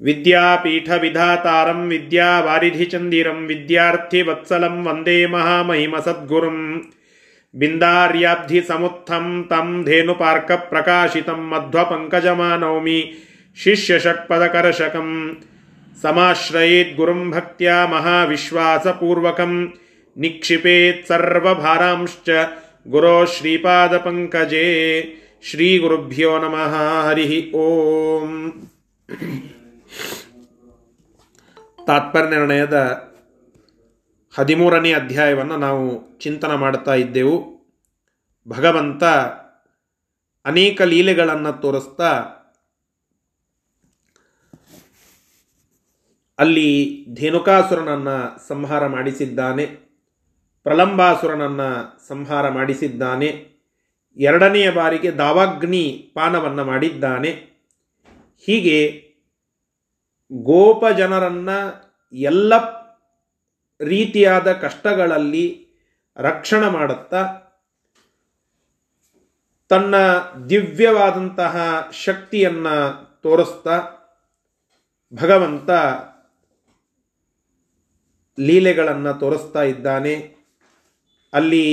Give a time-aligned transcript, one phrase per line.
[0.00, 6.78] विद्यापीठविधातारं विद्यावारिधिचन्दिरं विद्यार्थिवत्सलं वंदे महामहिमसद्गुरुं
[7.56, 13.12] बिन्दार्याब्धिसमुत्थं तं धेनुपार्कप्रकाशितं मध्वपङ्कजमानौमि
[13.64, 15.34] शिष्यषट्पदकर्षकं
[16.02, 19.64] समाश्रयेद्गुरुं भक्त्या महाविश्वासपूर्वकं
[20.18, 22.48] निक्षिपेत् सर्वभारांश्च
[22.88, 24.68] गुरो श्रीपादपङ्कजे।
[25.42, 28.50] श्रीगुरुभ्यो नमः। हरिः ओम्।
[31.86, 33.06] ತಾತ್ಪರ್ಯ ನಿರ್ಣಯದ
[34.38, 37.56] ಹದಿಮೂರನೇ ಅಧ್ಯಾಯವನ್ನು ನಾವು ಚಿಂತನ ಮಾಡ್ತಾ ಇದ್ದೆವು.
[38.48, 39.04] ಭಗವಂತ
[40.44, 42.22] ಅನೇಕ ಲೀಲೆಗಳನ್ನು ತೋರಿಸ್ತಾ
[46.38, 49.66] ಅಲ್ಲಿ ಧೇನುಕಾಸುರನನ್ನು ಸಂಹಾರ ಮಾಡಿಸಿದ್ದಾನೆ,
[50.62, 53.48] ಪ್ರಲಂಬಾಸುರನನ್ನು ಸಂಹಾರ ಮಾಡಿಸಿದ್ದಾನೆ,
[54.16, 57.30] ಎರಡನೆಯ ಬಾರಿಗೆ ದಾವಾಗ್ನಿ ಪಾನವನ್ನು ಮಾಡಿದ್ದಾನೆ.
[58.38, 59.05] ಹೀಗೆ
[60.32, 62.52] ಗೋಪ ಜನರನ್ನು ಎಲ್ಲ
[63.80, 65.66] ರೀತಿಯಾದ ಕಷ್ಟಗಳಲ್ಲಿ
[66.16, 67.40] ರಕ್ಷಣೆ ಮಾಡುತ್ತಾ
[69.68, 69.94] ತನ್ನ
[70.50, 73.90] ದಿವ್ಯವಾದಂತಹ ಶಕ್ತಿಯನ್ನು ತೋರಿಸ್ತಾ
[75.14, 75.70] ಭಗವಂತ
[78.40, 80.36] ಲೀಲೆಗಳನ್ನು ತೋರಿಸ್ತಾ ಇದ್ದಾನೆ,
[81.32, 81.64] ಅಲ್ಲಿ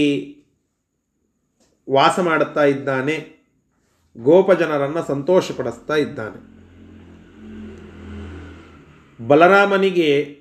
[1.93, 3.43] ವಾಸ ಮಾಡುತ್ತಾ ಇದ್ದಾನೆ
[4.17, 6.52] ಗೋಪಜನರನ್ನು ಸಂತೋಷಪಡಿಸ್ತಾ ಇದ್ದಾನೆ.
[9.27, 10.39] ಬಲರಾಮನಿಗೆ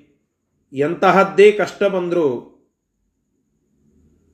[0.73, 2.49] ಎಂತಹದ್ದೇ ಕಷ್ಟ ಬಂದರೂ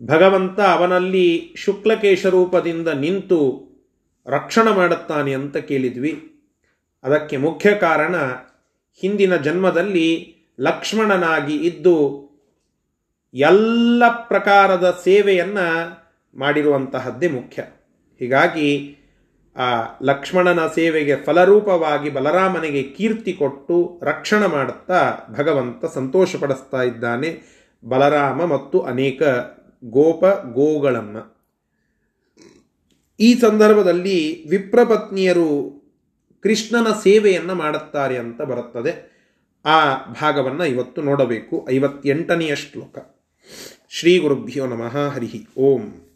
[0.03, 3.69] ಭಗವಂತ ಅವನಲ್ಲಿ ಶುಕ್ಲಕೇಶ ರೂಪದಿಂದ ನಿಂತು
[4.28, 6.33] ರಕ್ಷಣೆ ಮಾಡುತ್ತಾನೆ ಅಂತ ಕೇಳಿದ್ವಿ.
[7.03, 8.16] ಅದಕ್ಕೆ ಮುಖ್ಯ ಕಾರಣ
[9.02, 12.30] ಹಿಂದಿನ ಜನ್ಮದಲ್ಲಿ ಲಕ್ಷ್ಮಣನಾಗಿ ಇದ್ದು
[13.34, 16.00] ಎಲ್ಲ ಪ್ರಕಾರದ ಸೇವೆಯನ್ನು
[16.39, 17.63] ಮಾಡಿರುವಂತಹದ್ದೇ ಮುಖ್ಯ.
[18.19, 18.97] ಹೀಗಾಗಿ
[19.60, 27.42] ಆ ಲಕ್ಷ್ಮಣನ ಸೇವೆಗೆ ಫಲರೂಪವಾಗಿ ಬಲರಾಮನಿಗೆ ಕೀರ್ತಿ ಕೊಟ್ಟು ರಕ್ಷಣೆ ಮಾಡುತ್ತಾ ಭಗವಂತ ಸಂತೋಷಪಡಿಸ್ತಾ ಇದ್ದಾನೆ
[27.86, 29.22] ಬಲರಾಮ ಮತ್ತು ಅನೇಕ
[29.84, 31.40] ಗೋಪ ಗೋಗಳನ್ನು.
[33.19, 35.80] ಈ ಸಂದರ್ಭದಲ್ಲಿ ವಿಪ್ರಪತ್ನಿಯರು
[36.44, 39.09] ಕೃಷ್ಣನ ಸೇವೆಯನ್ನು ಮಾಡುತ್ತಾರೆ ಅಂತ ಬರುತ್ತದೆ.
[39.66, 41.68] ಆ ಭಾಗವನ್ನು ಇವತ್ತು ನೋಡಬೇಕು.
[41.72, 42.98] ಐವತ್ತೆಂಟನೆಯ ಶ್ಲೋಕ.
[43.90, 46.09] ಶ್ರೀ ಗುರುಭ್ಯೋ ನಮಃ ಹರಿ ಓಂ.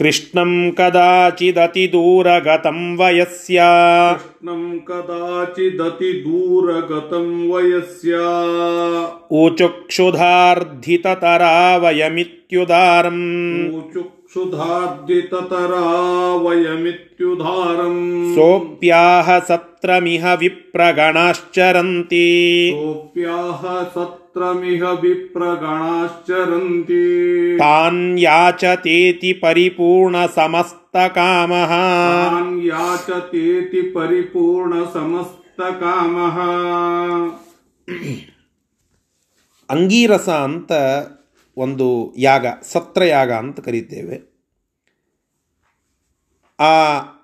[0.00, 3.62] कृष्णं कदाचिदतिदूरगतं वयस्य
[4.18, 8.12] कृष्णं कदाचिदतिदूरगतं वयस्य
[9.40, 11.50] ऊचुक्षुधार्धिततरा
[11.84, 13.24] वयमित्युदारम्
[13.78, 15.82] ऊचुक्षुधार्धिततरा
[16.44, 17.98] वयमित्युदारम्
[18.36, 19.28] सोऽप्याह
[19.82, 22.26] सत्रमिह विप्रगणाश्चरन्ति
[22.74, 23.62] सोऽप्याह
[23.94, 27.00] सत्रमिह विप्रगणाश्चरन्ति
[27.60, 36.38] तान् याचतेति परिपूर्णसमस्तकामः तान् याचतेति परिपूर्णसमस्तकामः
[39.68, 40.72] ಅಂಗೀರಸ ಅಂತ
[41.56, 41.86] ಒಂದು
[42.26, 44.16] ಯಾಗ ಸತ್ರಯಾಗ ಅಂತ ಕರೀತೇವೆ
[46.58, 46.72] ಆ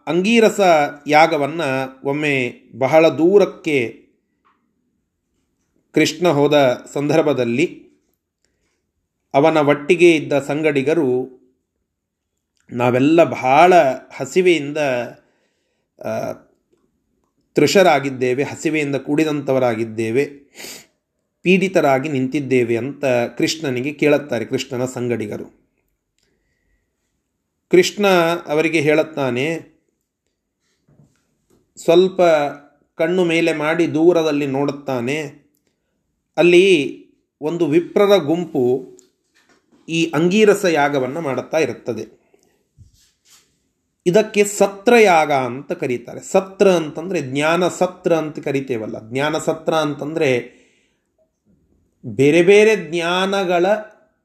[0.09, 0.59] ಅಂಗೀರಸ
[1.07, 1.67] ಯಾಗವನ್ನು
[2.03, 2.35] ಒಮ್ಮೆ
[2.77, 3.79] ಬಹಳ ದೂರಕ್ಕೆ
[5.93, 7.65] ಕೃಷ್ಣ ಹೋದ ಸಂದರ್ಭದಲ್ಲಿ
[9.33, 11.09] ಅವನ ಒಟ್ಟಿಗೆ ಇದ್ದ ಸಂಗಡಿಗರು
[12.71, 13.73] ನಾವೆಲ್ಲ ಬಹಳ
[14.15, 14.77] ಹಸಿವೆಯಿಂದ
[17.53, 20.25] ತೃಷರಾಗಿದ್ದೇವೆ, ಹಸಿವೆಯಿಂದ ಕೂಡಿದಂಥವರಾಗಿದ್ದೇವೆ
[21.41, 23.05] ಪೀಡಿತರಾಗಿ ನಿಂತಿದ್ದೇವೆ ಅಂತ
[23.37, 25.47] ಕೃಷ್ಣನಿಗೆ ಕೇಳುತ್ತಾರೆ ಕೃಷ್ಣನ ಸಂಗಡಿಗರು.
[27.71, 28.07] ಕೃಷ್ಣ
[28.47, 29.78] ಅವರಿಗೆ ಹೇಳುತ್ತಾನೆ
[31.83, 32.21] ಸ್ವಲ್ಪ
[32.95, 35.49] ಕಣ್ಣು ಮೇಲೆ ಮಾಡಿ ದೂರದಲ್ಲಿ ನೋಡುತ್ತಾನೆ.
[36.37, 36.67] ಅಲ್ಲಿ
[37.41, 38.97] ಒಂದು ವಿಪ್ರರ ಗುಂಪು
[39.89, 42.19] ಈ ಅಂಗೀರಸ ಯಾಗವನ್ನು ಮಾಡುತ್ತಾ ಇರುತ್ತದೆ.
[44.05, 46.21] ಇದಕ್ಕೆ ಸತ್ರಯಾಗ ಅಂತ ಕರೀತಾರೆ.
[46.21, 49.09] ಸತ್ರ ಅಂತಂದರೆ ಜ್ಞಾನ ಸತ್ರ ಅಂತ ಕರಿತೇವಲ್ಲ.
[49.09, 50.59] ಜ್ಞಾನ ಸತ್ರ ಅಂತಂದರೆ
[52.05, 53.67] ಬೇರೆ ಬೇರೆ ಜ್ಞಾನಗಳ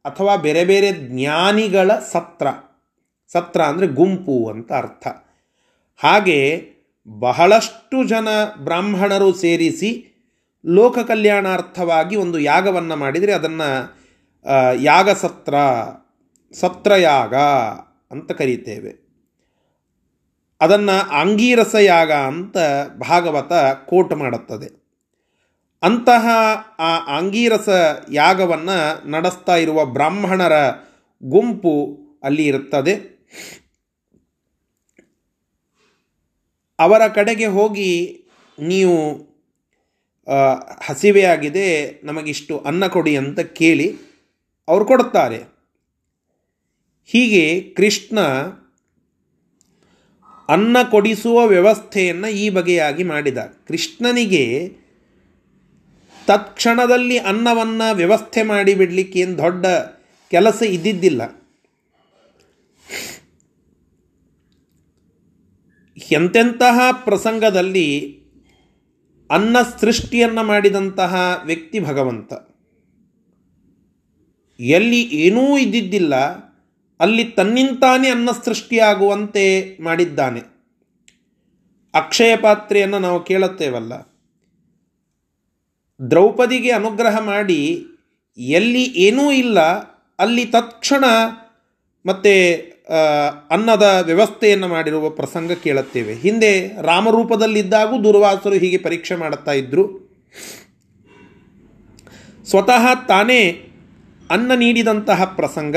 [0.04, 2.46] ಅಥವಾ ಬೇರೆ ಬೇರೆ ಜ್ಞಾನಿಗಳ ಸತ್ರ.
[3.32, 5.06] ಸತ್ರ ಅಂದರೆ ಗುಂಪು ಅಂತ ಅರ್ಥ.
[5.96, 6.73] ಹಾಗೆ
[7.06, 10.10] ಬಹಳಷ್ಟು ಜನ ಬ್ರಾಹ್ಮಣರು ಸೇರಿಸಿ
[10.66, 13.98] ಲೋಕ ಕಲ್ಯಾಣಾರ್ಥವಾಗಿ ಒಂದು ಯಾಗವನ್ನು ಮಾಡಿದರೆ ಅದನ್ನು
[14.82, 15.54] ಯಾಗಸತ್ರ,
[16.52, 17.34] ಸತ್ರಯಾಗ
[18.10, 19.04] ಅಂತ ಕರೀತೇವೆ.
[20.60, 22.56] ಅದನ್ನು ಆಂಗೀರಸ ಯಾಗ ಅಂತ
[22.98, 23.52] ಭಾಗವತ
[23.86, 24.84] ಕೋಟ್ ಮಾಡುತ್ತದೆ.
[25.82, 26.28] ಅಂತಹ
[26.78, 27.68] ಆ ಅಂಗೀರಸ
[28.12, 30.52] ಯಾಗವನ್ನು ನಡೆಸ್ತಾ ಇರುವ ಬ್ರಾಹ್ಮಣರ
[31.22, 33.14] ಗುಂಪು ಅಲ್ಲಿ ಇರುತ್ತದೆ
[36.78, 37.90] ಅವರ ಕಡೆಗೆ ಹೋಗಿ
[38.58, 38.96] ನೀವು
[40.86, 41.68] ಹಸಿವೆಯಾಗಿದೆ,
[42.04, 43.88] ನಮಗಿಷ್ಟು ಅನ್ನ ಕೊಡಿ ಅಂತ ಕೇಳಿ
[44.68, 45.40] ಅವರು ಕೊಡುತ್ತಾರೆ.
[47.10, 47.44] ಹೀಗೆ
[47.76, 48.18] ಕೃಷ್ಣ
[50.48, 53.38] ಅನ್ನ ಕೊಡಿಸುವ ವ್ಯವಸ್ಥೆಯನ್ನು ಈ ಬಗೆಯಾಗಿ ಮಾಡಿದ.
[53.68, 54.44] ಕೃಷ್ಣನಿಗೆ
[56.26, 59.66] ತತ್ಕ್ಷಣದಲ್ಲಿ ಅನ್ನವನ್ನು ವ್ಯವಸ್ಥೆ ಮಾಡಿಬಿಡಲಿಕ್ಕೆ ಏನು ದೊಡ್ಡ
[60.30, 61.22] ಕೆಲಸ ಇದ್ದಿದ್ದಿಲ್ಲ.
[66.12, 68.20] ಎಂತೆಂತಹ ಪ್ರಸಂಗದಲ್ಲಿ
[69.30, 72.32] ಅನ್ನ ಸೃಷ್ಟಿಯನ್ನು ಮಾಡಿದಂತಹ ವ್ಯಕ್ತಿ ಭಗವಂತ.
[74.60, 76.14] ಎಲ್ಲಿ ಏನೂ ಇದ್ದಿದ್ದಿಲ್ಲ,
[77.00, 80.40] ಅಲ್ಲಿ ತನ್ನಿಂತಾನೇ ಅನ್ನ ಸೃಷ್ಟಿಯಾಗುವಂತೆ ಮಾಡಿದ್ದಾನೆ.
[81.94, 83.92] ಅಕ್ಷಯ ಪಾತ್ರೆಯನ್ನು ನಾವು ಕೇಳುತ್ತೇವಲ್ಲ.
[86.10, 87.86] ದ್ರೌಪದಿಗೆ ಅನುಗ್ರಹ ಮಾಡಿ
[88.38, 89.60] ಎಲ್ಲಿ ಏನೂ ಇಲ್ಲ,
[90.18, 91.04] ಅಲ್ಲಿ ತತ್ಕ್ಷಣ
[92.06, 92.73] ಮತ್ತೆ
[93.50, 96.14] ಅನ್ನದ ವ್ಯವಸ್ಥೆಯನ್ನು ಮಾಡಿರುವ ಪ್ರಸಂಗ ಕೇಳುತ್ತೇವೆ.
[96.14, 100.14] ಹಿಂದೆ ರಾಮರೂಪದಲ್ಲಿದ್ದಾಗೂ ದುರ್ವಾಸರು ಹೀಗೆ ಪರೀಕ್ಷೆ ಮಾಡುತ್ತಾ ಇದ್ದರು
[102.44, 103.68] ಸ್ವತಃ ತಾನೇ
[104.30, 105.76] ಅನ್ನ ನೀಡಿದಂತಹ ಪ್ರಸಂಗ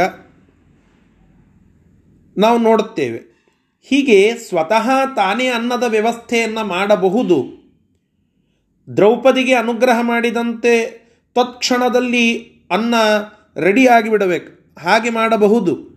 [2.38, 3.38] ನಾವು ನೋಡುತ್ತೇವೆ.
[3.83, 7.68] ಹೀಗೆ ಸ್ವತಃ ತಾನೇ ಅನ್ನದ ವ್ಯವಸ್ಥೆಯನ್ನು ಮಾಡಬಹುದು.
[8.98, 12.95] ದ್ರೌಪದಿಗೆ ಅನುಗ್ರಹ ಮಾಡಿದಂತೆ ತತ್ಕ್ಷಣದಲ್ಲಿ ಅನ್ನ
[13.59, 15.96] ರೆಡಿ ಆಗಿಬಿಡಬೇಕು ಹಾಗೆ ಮಾಡಬಹುದು.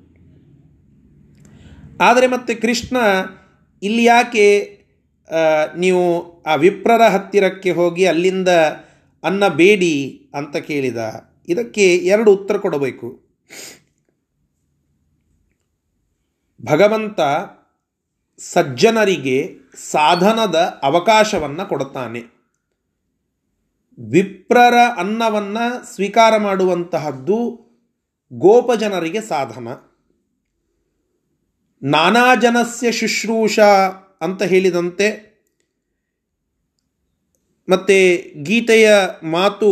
[2.01, 2.97] ಆದರೆ ಮತ್ತೆ ಕೃಷ್ಣ
[3.83, 4.47] ಇಲ್ಲಿ ಯಾಕೆ
[5.77, 6.05] ನೀವು
[6.43, 8.49] ಆ ವಿಪ್ರರ ಹತ್ತಿರಕ್ಕೆ ಹೋಗಿ ಅಲ್ಲಿಂದ
[9.23, 9.95] ಅನ್ನ ಬೇಡಿ
[10.35, 11.01] ಅಂತ ಕೇಳಿದ?
[11.49, 13.09] ಇದಕ್ಕೆ ಎರಡು ಉತ್ತರ ಕೊಡಬೇಕು.
[16.61, 17.21] ಭಗವಂತ
[18.39, 19.37] ಸಜ್ಜನರಿಗೆ
[19.91, 22.21] ಸಾಧನದ ಅವಕಾಶವನ್ನು ಕೊಡುತ್ತಾನೆ
[23.99, 25.65] ವಿಪ್ರರ ಅನ್ನವನ್ನು
[25.95, 27.39] ಸ್ವೀಕಾರ ಮಾಡುವಂತಹದ್ದು
[28.33, 29.69] ಗೋಪಜನರಿಗೆ ಸಾಧನ.
[31.83, 33.59] ನಾನಾ ಜನಸ್ಯ ಶುಶ್ರೂಷ
[34.21, 35.09] ಅಂತ ಹೇಳಿದಂತೆ,
[37.69, 37.97] ಮತ್ತು
[38.43, 38.89] ಗೀತೆಯ
[39.23, 39.71] ಮಾತು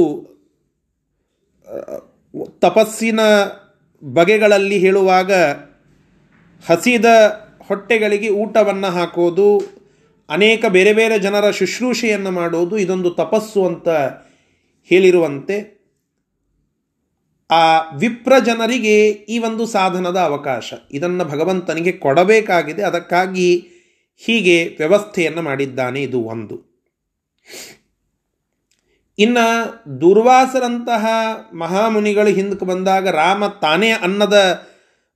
[2.60, 3.20] ತಪಸ್ಸಿನ
[4.02, 5.32] ಬಗೆಗಳಲ್ಲಿ ಹೇಳುವಾಗ
[6.64, 7.08] ಹಸಿದ
[7.68, 9.48] ಹೊಟ್ಟೆಗಳಿಗೆ ಊಟವನ್ನು ಹಾಕೋದು,
[10.28, 13.88] ಅನೇಕ ಬೇರೆ ಬೇರೆ ಜನರ ಶುಶ್ರೂಷೆಯನ್ನು ಮಾಡೋದು, ಇದೊಂದು ತಪಸ್ಸು ಅಂತ
[14.90, 15.77] ಹೇಳಿರುವಂತೆ
[17.50, 20.72] ಆ ವಿಪ್ರ ಜನರಿಗೆ ಈ ಒಂದು ಸಾಧನದ ಅವಕಾಶ.
[20.92, 22.82] ಇದನ್ನು ಭಗವಂತನಿಗೆ ಕೊಡಬೇಕಾಗಿದೆ.
[22.82, 23.68] ಅದಕ್ಕಾಗಿ
[24.16, 26.68] ಹೀಗೆ ವ್ಯವಸ್ಥೆಯನ್ನು ಮಾಡಿದ್ದಾನೆ ಇದು ಒಂದು.
[29.18, 31.06] ಇನ್ನು ದುರ್ವಾಸರಂತಹ
[31.54, 34.66] ಮಹಾಮುನಿಗಳು ಹಿಂದಕ್ಕೆ ಬಂದಾಗ ರಾಮ ತಾನೇ ಅನ್ನದ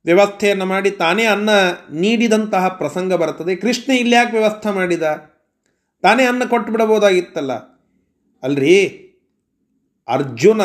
[0.05, 1.49] ವ್ಯವಸ್ಥೆಯನ್ನು ಮಾಡಿ ತಾನೇ ಅನ್ನ
[1.93, 5.01] ನೀಡಿದಂತಹ ಪ್ರಸಂಗ ಬರ್ತದೆ ಕೃಷ್ಣ ಇಲ್ಲಿ ಯಾಕೆ ವ್ಯವಸ್ಥೆ ಮಾಡಿದ?
[6.01, 7.53] ತಾನೇ ಅನ್ನ ಕೊಟ್ಟು ಬಿಡಬಹುದಾಗಿತ್ತಲ್ಲ.
[8.43, 8.87] ಅಲ್ರಿ?
[10.07, 10.61] ಅರ್ಜುನ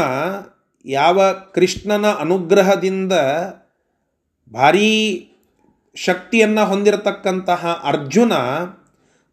[0.85, 3.13] ಯಾವ ಕೃಷ್ಣನ ಅನುಗ್ರಹದಿಂದ
[4.53, 4.91] ಭಾರೀ
[5.97, 8.33] ಶಕ್ತಿಯನ್ನು ಹೊಂದಿರತಕ್ಕಂತಹ ಅರ್ಜುನ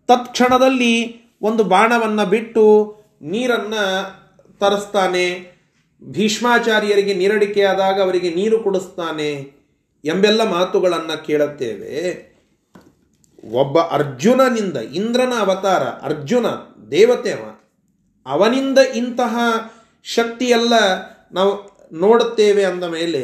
[0.06, 3.84] ತತ್ಕ್ಷಣದಲ್ಲಿ ಒಂದು ಬಾಣವನ್ನು ಬಿಟ್ಟು ನೀರನ್ನು
[4.60, 5.56] ತರಿಸ್ತಾನೆ,
[6.04, 9.30] ಭೀಷ್ಮಾಚಾರ್ಯರಿಗೆ ನೀರಡಿಕೆಯಾದಾಗ ಅವರಿಗೆ ನೀರು ಕೊಡಿಸ್ತಾನೆ
[10.06, 11.92] ಎಂಬೆಲ್ಲ ಮಾತುಗಳನ್ನು ಕೇಳುತ್ತೇವೆ.
[13.54, 16.46] ಒಬ್ಬ ಅರ್ಜುನನಿಂದ, ಇಂದ್ರನ ಅವತಾರ, ಅರ್ಜುನ
[16.92, 17.42] ದೇವತೆವ,
[18.26, 19.38] ಅವನಿಂದ ಇಂತಹ
[20.04, 20.74] ಶಕ್ತಿಯೆಲ್ಲ
[21.36, 21.54] ನಾವು
[21.98, 23.22] ನೋಡುತ್ತೇವೆ ಅಂದ ಮೇಲೆ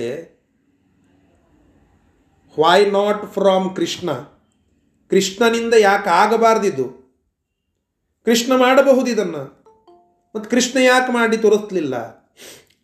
[2.58, 4.12] ವೈ ನಾಟ್ ಫ್ರಾಮ್ ಕೃಷ್ಣ?
[5.10, 6.86] ಕೃಷ್ಣನಿಂದ ಯಾಕೆ ಆಗಬಾರ್ದಿದ್ದು
[8.26, 9.44] ಕೃಷ್ಣ ಮಾಡಬಹುದು ಇದನ್ನು,
[10.36, 11.96] ಮತ್ತು ಕೃಷ್ಣ ಯಾಕೆ ಮಾಡಿ ತೋರಿಸ್ಲಿಲ್ಲ?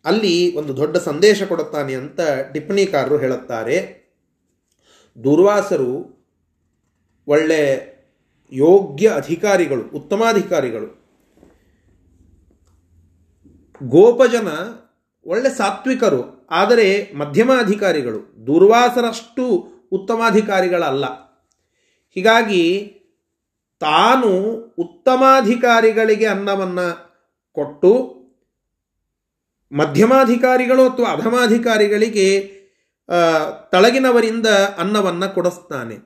[0.04, 2.20] ಅಲ್ಲಿ ಒಂದು ದೊಡ್ಡ ಸಂದೇಶ ಕೊಡುತ್ತಾನೆ ಅಂತ
[2.52, 3.76] ಟಿಪ್ಪಣಿಕಾರರು ಹೇಳುತ್ತಾರೆ.
[5.24, 5.92] ದುರ್ವಾಸರು
[7.26, 7.62] ಒಳ್ಳೆ
[8.52, 10.88] ಯೋಗ್ಯ ಅಧಿಕಾರಿಗಳು, ಉತ್ತಮಾಧಿಕಾರಿಗಳು.
[13.82, 14.48] ಗೋಪಜನ
[15.26, 16.20] ಒಳ್ಳೆ ಸಾತ್ವಿಕರು,
[16.50, 19.44] ಆದರೆ ಮಧ್ಯಮಾಧಿಕಾರಿಗಳು, ದುರ್ವಾಸರಷ್ಟು
[19.92, 21.06] ಉತ್ತಮಾಧಿಕಾರಿಗಳಲ್ಲ.
[22.16, 22.62] ಹೀಗಾಗಿ
[23.82, 24.30] ತಾನು
[24.78, 26.86] ಉತ್ತಮಾಧಿಕಾರಿಗಳಿಗೆ ಅನ್ನವನ್ನು
[27.56, 27.92] ಕೊಟ್ಟು
[29.72, 32.28] ಮಧ್ಯಮಾಧಿಕಾರಿಗಳು ಅಥವಾ ಅಧಮಾಧಿಕಾರಿಗಳಿಗೆ
[33.72, 34.48] ತಳಗಿನವರಿಂದ
[34.78, 35.96] ಅನ್ನವನ್ನು ಕೊಡಿಸ್ತಾನೆ.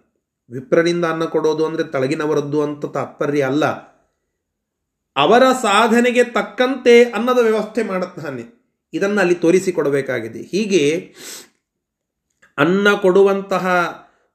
[0.50, 3.64] ವಿಪ್ರನಿಂದ ಅನ್ನ ಕೊಡೋದು ಅಂದರೆ ತಳಗಿನವರದ್ದು ಅಂತ ತಾತ್ಪರ್ಯ ಅಲ್ಲ.
[5.16, 8.44] ಅವರ ಸಾಧನೆಗೆ ತಕ್ಕಂತೆ ಅನ್ನದ ವ್ಯವಸ್ಥೆ ಮಾಡುತ್ತಾನೆ
[8.92, 10.42] ಇದನ್ನು ಅಲ್ಲಿ ತೋರಿಸಿಕೊಡಬೇಕಾಗಿದೆ.
[10.42, 11.14] ಹೀಗೆ
[12.58, 13.66] ಅನ್ನ ಕೊಡುವಂತಹ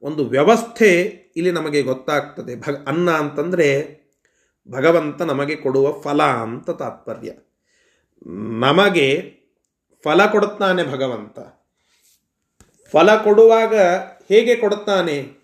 [0.01, 1.01] ಒಂದು ವ್ಯವಸ್ಥೆ
[1.35, 2.55] ಇಲ್ಲಿ ನಮಗೆ ಗೊತ್ತಾಗ್ತದೆ.
[2.55, 3.97] ಭಗ, ಅನ್ನ ಅಂತಂದರೆ
[4.69, 7.31] ಭಗವಂತ ನಮಗೆ ಕೊಡುವ ಫಲ ಅಂತ ತಾತ್ಪರ್ಯ.
[8.59, 9.33] ನಮಗೆ
[10.03, 11.39] ಫಲ ಕೊಡುತ್ತಾನೆ ಭಗವಂತ.
[12.91, 13.75] ಫಲ ಕೊಡುವಾಗ
[14.29, 15.37] ಹೇಗೆ ಕೊಡುತ್ತಾನೆ?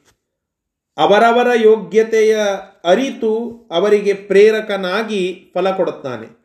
[0.98, 2.38] ಅವರವರ ಯೋಗ್ಯತೆಯ
[2.84, 6.43] ಅರಿತು ಅವರಿಗೆ ಪ್ರೇರಕನಾಗಿ ಫಲ ಕೊಡುತ್ತಾನೆ.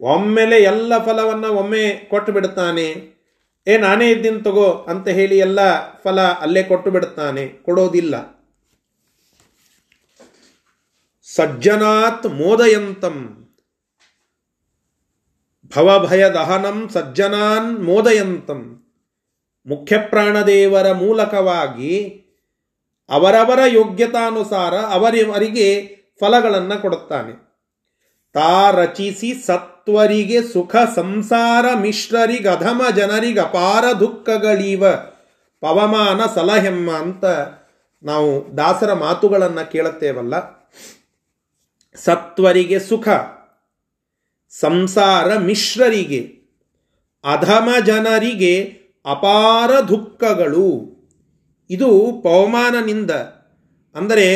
[0.00, 3.14] ಒಮ್ಮೆಲೆ ಎಲ್ಲ ಫಲವನ್ನು ಒಮ್ಮೆ ಕೊಟ್ಟು ಬಿಡುತ್ತಾನೆ.
[3.66, 7.46] ಏ, ನಾನೇ ಇದ್ದೀನಿ ತಗೋ ಅಂತ ಹೇಳಿ ಎಲ್ಲ ಫಲ ಅಲ್ಲೇ ಕೊಟ್ಟು ಬಿಡುತ್ತಾನೆ.
[7.46, 8.44] ಕೊಡೋದಿಲ್ಲ.
[11.22, 13.46] ಸಜ್ಜನಾತ್ ಮೋದಯಂತಂ.
[15.76, 18.84] ಭವಭಯ ದಹನಂ ಸಜ್ಜನಾನ್ ಮೋದಯಂತಂ.
[19.66, 22.24] ಮುಖ್ಯ ಪ್ರಾಣದೇವರ ಮೂಲಕವಾಗಿ
[23.08, 27.43] ಅವರವರ ಯೋಗ್ಯತಾನುಸಾರ ಅವರವರಿಗೆ ಫಲಗಳನ್ನು ಕೊಡುತ್ತಾನೆ.
[28.34, 34.84] ತಾ ರಚಿಸಿ ಸತ್ವರಿಗೆ ಸುಖ ಸಂಸಾರ ಮಿಶ್ರರಿಗೆ ಅಧಮ ಜನರಿಗೆ ಅಪಾರ ದುಃಖಗಳೀವ.
[35.62, 37.24] ಪವಮಾನ ಸಲಹೆಮ್ಮ ಅಂತ
[38.02, 40.34] ನಾವು ದಾಸರ ಮಾತುಗಳನ್ನು ಕೇಳುತ್ತೇವಲ್ಲ.
[41.96, 43.08] ಸತ್ವರಿಗೆ ಸುಖ,
[44.52, 46.20] ಸಂಸಾರ ಮಿಶ್ರರಿಗೆ
[47.24, 48.54] ಅಧಮ ಜನರಿಗೆ
[49.06, 50.68] ಅಪಾರ ದುಃಖಗಳು.
[51.70, 51.90] ಇದು
[52.24, 53.12] ಪವಮಾನನಿಂದ,
[53.94, 54.26] ಅಂದರೆ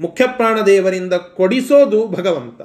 [0.00, 2.60] ಮುಖ್ಯಪ್ರಾಣದೇವರಿಂದ ಕೊಡಿಸೋದು ಭಗವಂತ.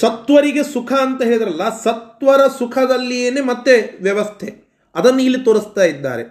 [0.00, 4.48] ಸತ್ವರಿಗೆ ಸುಖ ಅಂತ ಹೇಳಿದ್ರಲ್ಲ, ಸತ್ವರ ಸುಖದಲ್ಲಿಯೇನೆ ಮತ್ತೆ ವ್ಯವಸ್ಥೆ.
[4.94, 6.24] ಅದನ್ನು ಇಲ್ಲಿ ತೋರಿಸ್ತಾ ಇದ್ದಾರೆ.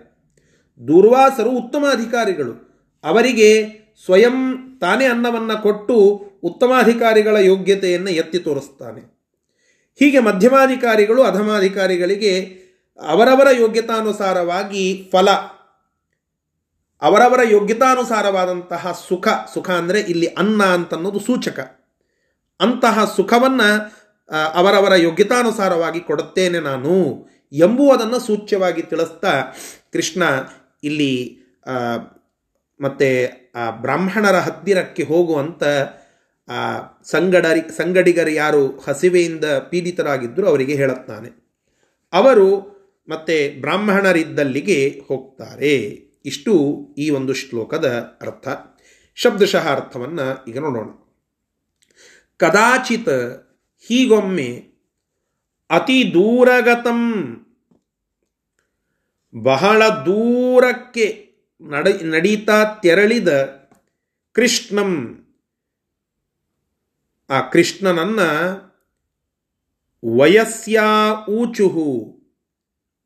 [0.87, 2.53] ದುರ್ವಾಸರು ಉತ್ತಮ ಅಧಿಕಾರಿಗಳು.
[3.03, 3.49] ಅವರಿಗೆ
[4.05, 4.37] ಸ್ವಯಂ
[4.81, 5.95] ತಾನೇ ಅನ್ನವನ್ನು ಕೊಟ್ಟು
[6.43, 9.01] ಉತ್ತಮಾಧಿಕಾರಿಗಳ ಯೋಗ್ಯತೆಯನ್ನು ಎತ್ತಿ ತೋರಿಸ್ತಾನೆ.
[9.99, 12.33] ಹೀಗೆ ಮಧ್ಯಮಾಧಿಕಾರಿಗಳು, ಅಧಮಾಧಿಕಾರಿಗಳಿಗೆ
[13.01, 15.29] ಅವರವರ ಯೋಗ್ಯತಾನುಸಾರವಾಗಿ ಫಲ,
[17.01, 21.80] ಅವರವರ ಯೋಗ್ಯತಾನುಸಾರವಾದಂತಹ ಸುಖ ಸುಖ ಅಂದರೆ ಇಲ್ಲಿ ಅನ್ನ ಅಂತನ್ನೋದು ಸೂಚಕ.
[22.61, 23.69] ಅಂತಹ ಸುಖವನ್ನು
[24.53, 26.93] ಅವರವರ ಯೋಗ್ಯತಾನುಸಾರವಾಗಿ ಕೊಡುತ್ತೇನೆ ನಾನು
[27.51, 29.33] ಎಂಬುವುದನ್ನು ಸೂಚ್ಯವಾಗಿ ತಿಳಿಸ್ತಾ
[29.93, 30.23] ಕೃಷ್ಣ
[30.83, 31.13] ಇಲ್ಲಿ
[32.81, 33.09] ಮತ್ತು
[33.55, 35.63] ಆ ಬ್ರಾಹ್ಮಣರ ಹತ್ತಿರಕ್ಕೆ ಹೋಗುವಂಥ
[37.03, 41.29] ಸಂಗಡರಿ, ಸಂಗಡಿಗರು ಯಾರು ಹಸಿವೆಯಿಂದ ಪೀಡಿತರಾಗಿದ್ದರು ಅವರಿಗೆ ಹೇಳುತ್ತಾನೆ.
[42.13, 42.47] ಅವರು
[43.09, 45.75] ಮತ್ತೆ ಬ್ರಾಹ್ಮಣರಿದ್ದಲ್ಲಿಗೆ ಹೋಗ್ತಾರೆ.
[46.25, 46.53] ಇಷ್ಟು
[46.97, 47.87] ಈ ಒಂದು ಶ್ಲೋಕದ
[48.21, 48.47] ಅರ್ಥ.
[49.15, 50.89] ಶಬ್ದಶಃ ಅರ್ಥವನ್ನು ಈಗ ನೋಡೋಣ.
[52.41, 53.15] ಕದಾಚಿತ್
[53.87, 54.49] ಹೀಗೊಮ್ಮೆ,
[55.69, 57.01] ಅತಿ ದೂರಗತಂ,
[59.43, 61.07] ಬಹಳ ದೂರಕ್ಕೆ
[61.61, 63.31] ನಡ, ನಡೀತಾ ತೆರಳಿದ
[64.35, 64.91] ಕೃಷ್ಣಂ.
[67.29, 68.21] ಆ ಕೃಷ್ಣನನ್ನ
[70.03, 70.87] ವಯಸ್ಸ್ಯಾ
[71.29, 71.87] ಊಚುಹು,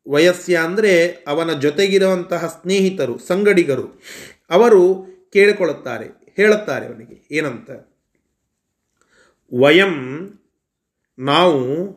[0.06, 0.92] ವಯಸ್ಯ ಅಂದರೆ
[1.26, 3.86] ಅವನ ಜೊತೆಗಿರುವಂತಹ ಸ್ನೇಹಿತರು, ಸಂಗಡಿಗರು,
[4.50, 4.82] ಅವರು
[5.32, 7.70] ಕೇಳಿಕೊಳ್ಳುತ್ತಾರೆ ಹೇಳುತ್ತಾರೆ ಅವನಿಗೆ, ಏನಂತ?
[9.52, 9.94] ವಯಂ
[11.18, 11.92] ನಾವು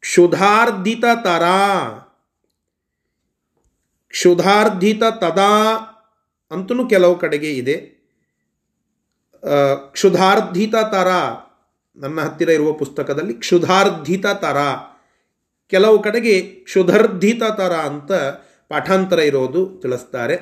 [0.00, 1.42] ಕ್ಷುಧಾರ್ಧಿತ ತರ,
[4.08, 5.54] ಕ್ಷುಧಾರ್ಧಿತ ತದಾ
[6.50, 7.76] ಅಂತೂ ಕೆಲವು ಕಡೆಗೆ ಇದೆ.
[9.92, 11.08] ಕ್ಷುಧಾರ್ಧಿತ ತರ,
[11.96, 14.56] ನನ್ನ ಹತ್ತಿರ ಇರುವ ಪುಸ್ತಕದಲ್ಲಿ ಕ್ಷುಧಾರ್ಧಿತ ತರ,
[15.68, 18.12] ಕೆಲವು ಕಡೆಗೆ ಕ್ಷುಧರ್ಧಿತ ತರ ಅಂತ
[18.68, 20.36] ಪಾಠಾಂತರ ಇರೋದು ತಿಳಿಸ್ತಾರೆ.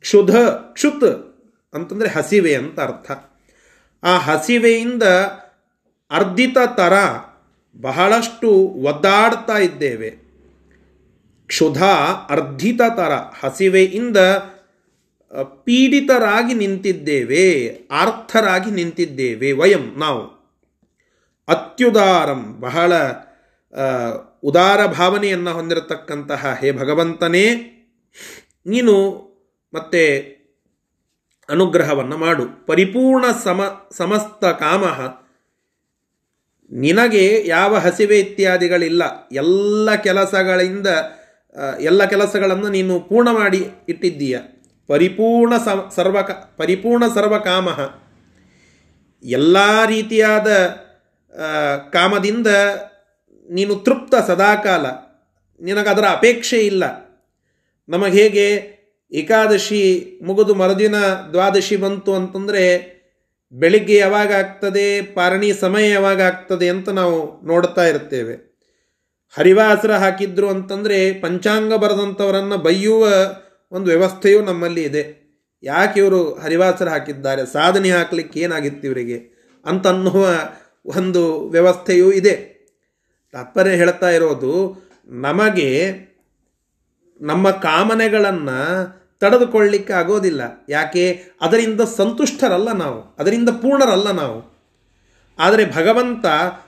[0.00, 0.36] ಕ್ಷುಧ,
[0.72, 1.08] ಕ್ಷುತ್
[1.74, 3.10] ಅಂತಂದರೆ ಹಸಿವೆ ಅಂತ ಅರ್ಥ.
[4.02, 5.02] ಆ ಹಸಿವೆಯಿಂದ
[6.10, 6.92] ಅರ್ಧಿತ ತರ
[7.80, 10.10] ಬಹಳಷ್ಟು ಒದ್ದಾಡ್ತಾ ಇದ್ದೇವೆ.
[11.46, 11.82] ಕ್ಷುಧ
[12.28, 14.16] ಅರ್ಧಿತ ತರ ಹಸಿವೆಯಿಂದ
[15.64, 17.46] ಪೀಡಿತರಾಗಿ ನಿಂತಿದ್ದೇವೆ,
[17.90, 20.22] ಆರ್ಥರಾಗಿ ನಿಂತಿದ್ದೇವೆ, ವಯಂ, ನಾವು.
[21.48, 22.92] ಅತ್ಯುದಾರಂ, ಬಹಳ
[24.42, 27.46] ಉದಾರ ಭಾವನೆಯನ್ನು ಹೊಂದಿರತಕ್ಕಂತಹ ಹೇ ಭಗವಂತನೇ,
[28.66, 28.94] ನೀನು
[29.74, 30.04] ಮತ್ತೆ
[31.48, 32.66] ಅನುಗ್ರಹವನ್ನು ಮಾಡು.
[32.66, 34.84] ಪರಿಪೂರ್ಣ ಸಮ, ಸಮಸ್ತ ಕಾಮ
[36.70, 39.02] ನಿನಗೆ ಯಾವ ಹಸಿವೆ ಇತ್ಯಾದಿಗಳಿಲ್ಲ.
[39.32, 40.86] ಎಲ್ಲ ಕೆಲಸಗಳಿಂದ
[41.80, 44.38] ಎಲ್ಲ ಕೆಲಸಗಳನ್ನು ನೀನು ಪೂರ್ಣ ಮಾಡಿ ಇಟ್ಟಿದ್ದೀಯ.
[44.86, 45.54] ಪರಿಪೂರ್ಣ
[45.94, 46.16] ಸರ್ವ
[46.56, 47.68] ಪರಿಪೂರ್ಣ ಸರ್ವಕಾಮ
[49.22, 50.48] ಎಲ್ಲ ರೀತಿಯಾದ
[51.92, 52.46] ಕಾಮದಿಂದ
[53.50, 54.86] ನೀನು ತೃಪ್ತ ಸದಾಕಾಲ.
[55.60, 56.84] ನಿನಗದರ ಅಪೇಕ್ಷೆ ಇಲ್ಲ.
[57.88, 58.77] ನಮಗೆ ಹೇಗೆ
[59.12, 60.96] ಏಕಾದಶಿ ಮುಗಿದು ಮರುದಿನ
[61.30, 62.98] ದ್ವಾದಶಿ ಬಂತು ಅಂತಂದರೆ
[63.52, 68.48] ಬೆಳಿಗ್ಗೆ ಯಾವಾಗ ಆಗ್ತದೆ, ಪಾರಣಿ ಸಮಯ ಯಾವಾಗ ಆಗ್ತದೆ ಅಂತ ನಾವು ನೋಡ್ತಾ ಇರ್ತೇವೆ.
[69.36, 73.08] ಹರಿವಾಸರ ಹಾಕಿದ್ರು ಅಂತಂದರೆ ಪಂಚಾಂಗ ಬರೆದಂಥವರನ್ನು ಬೈಯುವ
[73.72, 75.28] ಒಂದು ವ್ಯವಸ್ಥೆಯೂ ನಮ್ಮಲ್ಲಿ ಇದೆ.
[75.62, 77.52] ಯಾಕೆ ಇವರು ಹರಿವಾಸರ ಹಾಕಿದ್ದಾರೆ?
[77.52, 79.38] ಸಾಧನೆ ಹಾಕಲಿಕ್ಕೆ ಏನಾಗಿತ್ತು ಇವರಿಗೆ?
[79.64, 80.28] ಅಂತನ್ನುವ
[80.86, 82.58] ಒಂದು ವ್ಯವಸ್ಥೆಯೂ ಇದೆ.
[83.32, 85.90] ತಾತ್ಪರ್ಯ ಹೇಳ್ತಾ ಇರೋದು, ನಮಗೆ
[87.20, 90.64] ನಮ್ಮ ಕಾಮನೆಗಳನ್ನು ತಡೆದುಕೊಳ್ಳಿಕ್ಕೆ ಆಗೋದಿಲ್ಲ.
[90.68, 91.24] ಯಾಕೆ?
[91.40, 93.16] ಅದರಿಂದ ಸಂತುಷ್ಟರಲ್ಲ ನಾವು.
[93.18, 94.58] ಅದರಿಂದ ಪೂರ್ಣರಲ್ಲ ನಾವು.
[95.38, 96.26] ಆದರೆ ಭಗವಂತ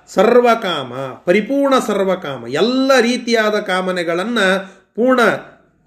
[0.08, 5.20] ಸರ್ವಕಾಮ, ಪರಿಪೂರ್ಣ ಸರ್ವಕಾಮ, ಎಲ್ಲ ರೀತಿಯಾದ ಕಾಮನೆಗಳನ್ನು ಪೂರ್ಣ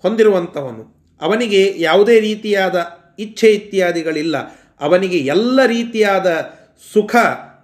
[0.02, 2.88] ಹೊಂದಿರುವಂಥವನು ಅವನಿಗೆ ಯಾವುದೇ ರೀತಿಯಾದ
[3.20, 4.38] ಇಚ್ಛೆ ಇತ್ಯಾದಿಗಳಿಲ್ಲ.
[4.82, 6.54] ಅವನಿಗೆ ಎಲ್ಲ ರೀತಿಯಾದ
[6.94, 7.16] ಸುಖ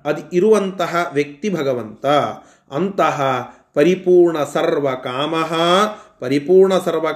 [0.06, 2.06] ಅದು ಇರುವಂತಹ ವ್ಯಕ್ತಿ ಭಗವಂತ.
[2.72, 5.36] ಅಂತಹ ಪರಿಪೂರ್ಣ ಸರ್ವ ಕಾಮ
[6.20, 7.12] ಪರಿಪೂರ್ಣ ಸರ್ವ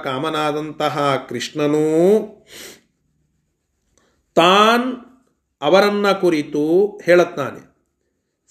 [1.28, 2.18] ಕೃಷ್ಣನೂ
[4.34, 4.96] ತಾನ್
[5.62, 7.74] ಅವರನ್ನ ಕುರಿತು ಹೇಳುತ್ತಾನೆ.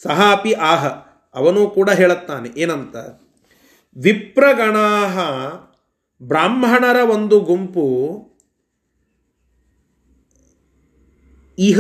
[0.04, 0.88] ಸಹಾಪಿ ಆಹ,
[1.34, 2.60] ಅವನೂ ಕೂಡ ಹೇಳುತ್ತಾನೆ.
[2.60, 2.96] ಏನಂತ?
[3.98, 5.20] ವಿಪ್ರಗಣಾಹ,
[6.24, 8.20] ಬ್ರಾಹ್ಮಣರ ಒಂದು ಗುಂಪು
[11.60, 11.80] ಇಹ,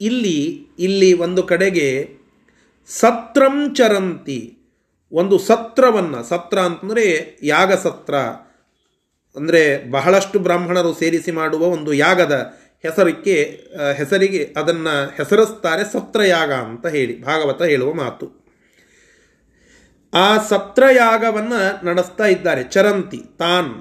[0.00, 2.16] ಇಲ್ಲಿ ಇಲ್ಲಿ ಒಂದು ಕಡೆಗೆ
[2.86, 4.57] ಸತ್ರಂ ಚರಂತಿ.
[5.12, 7.04] ಒಂದು ಸತ್ರವನ್ನು, ಸತ್ರ ಅಂತಂದರೆ
[7.42, 8.14] ಯಾಗ ಸತ್ರ.
[9.36, 12.34] ಅಂದರೆ ಬಹಳಷ್ಟು ಬ್ರಾಹ್ಮಣರು ಸೇರಿಸಿ ಮಾಡುವ ಒಂದು ಯಾಗದ
[12.84, 13.36] ಹೆಸರಿಗೆ
[13.96, 18.26] ಹೆಸರಿಗೆ ಅದನ್ನು ಹೆಸರಿಸ್ತಾರೆ ಸತ್ರಯಾಗ ಅಂತ ಹೇಳಿ, ಭಾಗವತ ಹೇಳುವ ಮಾತು.
[20.12, 23.72] ಆ ಸತ್ರಯಾಗವನ್ನು ನಡೆಸ್ತಾ ಇದ್ದಾರೆ ಚರಂತಿ, ತಾನ್.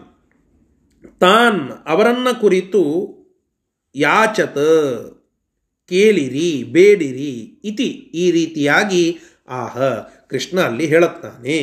[1.19, 2.81] ತಾನ್ ಅವರನ್ನು ಕುರಿತು
[3.95, 4.57] ಯಾಚತ,
[5.91, 7.33] ಕೇಳಿರಿ, ಬೇಡಿರಿ,
[7.69, 7.89] ಇತಿ
[8.23, 9.03] ಈ ರೀತಿಯಾಗಿ
[9.49, 9.77] ಆಹ
[10.29, 11.57] ಕೃಷ್ಣ ಅಲ್ಲಿ ಹೇಳುತ್ತಾನೆ.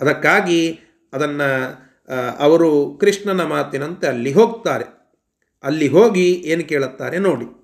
[0.00, 0.80] ಅದಕ್ಕಾಗಿ
[1.12, 1.82] ಅದನ್ನು
[2.40, 4.84] ಅವರು ಕೃಷ್ಣನ ಮಾತಿನಂತೆ ಅಲ್ಲಿ ಹೋಗ್ತಾರೆ.
[5.62, 7.62] ಅಲ್ಲಿ ಹೋಗಿ ಏನು ಕೇಳುತ್ತಾರೆ ನೋಡಿ.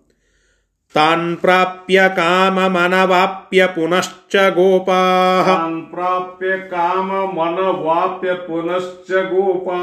[0.94, 5.42] ತಾನ್ ಪ್ರಾಪ್ಯ ಕಾಮ ಮನವಾಪ್ಯ ಪುನಶ್ಚ ಗೋಪಾ.
[5.90, 9.82] ಪ್ರಾಪ್ಯ ಕಾಮ ಮನವಾಪ್ಯ ಪುನಶ್ಚ ಗೋಪಾ.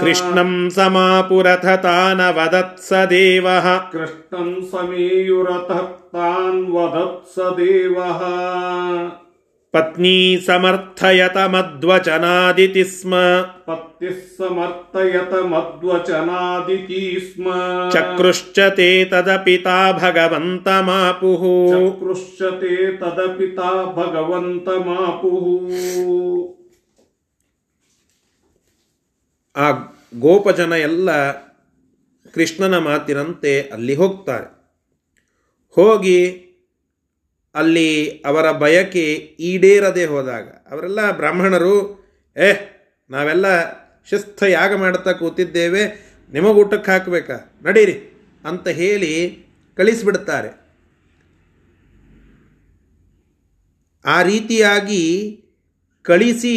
[0.00, 3.46] ಕೃಷ್ಣಂ ಸಮಾಪುರಥ ತಾನ ವದತ್ಸ ದೇವ.
[3.92, 5.70] ಕೃಷ್ಣಂ ಸಮೀಯುರಥ
[6.16, 7.96] ವದತ್ಸ ದೇವ
[9.72, 13.14] ಪತ್ನಿ ಸಮರ್ಥಯತ ಮದ್ವಚನಾದಿತಿ ಸ್ಮ
[13.66, 17.48] ಪತ್ತಿ ಸಮರ್ಥಯತ ಮದ್ವಚನಾದಿತಿ ಸ್ಮ
[17.92, 21.42] ಚಕ್ರುಶ್ಚ ತೇ ತದಪಿತಾ ಭಗವಂತ ಮಾಪುಃ
[22.60, 25.46] ते ತದಪಿತಾ ಭಗವಂತ ಮಾಪುಃ
[29.56, 29.70] ಆ
[30.18, 31.32] ಗೋಪಜನ ಎಲ್ಲ
[32.34, 34.55] ಕೃಷ್ಣನ ಮಾತಿನಂತೆ ಅಲ್ಲಿ ಹೋಗ್ತಾರೆ.
[35.76, 36.18] ಹೋಗಿ
[37.54, 37.88] ಅಲ್ಲಿ
[38.26, 39.04] ಅವರ ಬಯಕೆ
[39.50, 41.76] ಈಡೇರದೆ ಹೋದಾಗ ಅವರೆಲ್ಲ ಬ್ರಾಹ್ಮಣರು,
[42.36, 42.48] ಏ,
[43.10, 43.46] ನಾವೆಲ್ಲ
[44.04, 45.82] ಶಿಸ್ತ ಯಾಗ ಮಾಡ್ತಾ ಕೂತಿದ್ದೇವೆ,
[46.32, 47.58] ನಿಮಗೆ ಊಟಕ್ಕೆ ಹಾಕಬೇಕಾ?
[47.62, 47.96] ನಡೀರಿ,
[48.44, 49.12] ಅಂತ ಹೇಳಿ
[49.76, 50.50] ಕಳಿಸಿಬಿಡ್ತಾರೆ.
[54.04, 55.04] ಆ ರೀತಿಯಾಗಿ
[56.02, 56.56] ಕಳಿಸಿ,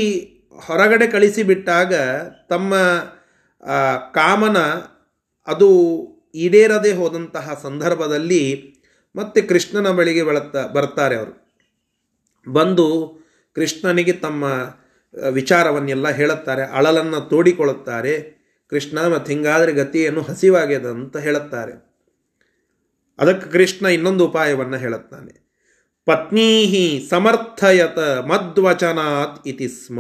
[0.66, 1.94] ಹೊರಗಡೆ ಕಳಿಸಿಬಿಟ್ಟಾಗ
[2.50, 2.76] ತಮ್ಮ
[4.14, 4.58] ಕಾಮನ
[5.48, 5.70] ಅದು
[6.36, 8.44] ಈಡೇರದೆ ಹೋದಂತಹ ಸಂದರ್ಭದಲ್ಲಿ
[9.20, 11.34] ಮತ್ತೆ ಕೃಷ್ಣನ ಬಳಿಗೆ ಬೆಳತ್ತಾ ಬರ್ತಾರೆ ಅವರು.
[12.52, 13.18] ಬಂದು
[13.56, 14.44] ಕೃಷ್ಣನಿಗೆ ತಮ್ಮ
[15.32, 18.40] ವಿಚಾರವನ್ನೆಲ್ಲ ಹೇಳುತ್ತಾರೆ, ಅಳಲನ್ನು ತೋಡಿಕೊಳ್ಳುತ್ತಾರೆ.
[18.70, 21.90] ಕೃಷ್ಣ ಮತ್ತು ಹಿಂಗಾದರೆ ಗತಿಯನ್ನು ಹಸಿವಾಗ್ಯದ ಅಂತ ಹೇಳುತ್ತಾರೆ.
[23.20, 25.50] ಅದಕ್ಕೆ ಕೃಷ್ಣ ಇನ್ನೊಂದು ಉಪಾಯವನ್ನು ಹೇಳುತ್ತಾನೆ.
[26.06, 30.00] ಪತ್ನೀಹಿ ಸಮರ್ಥಯತ ಮದ್ವಚನಾತ್ ಇತಿ ಸ್ಮ.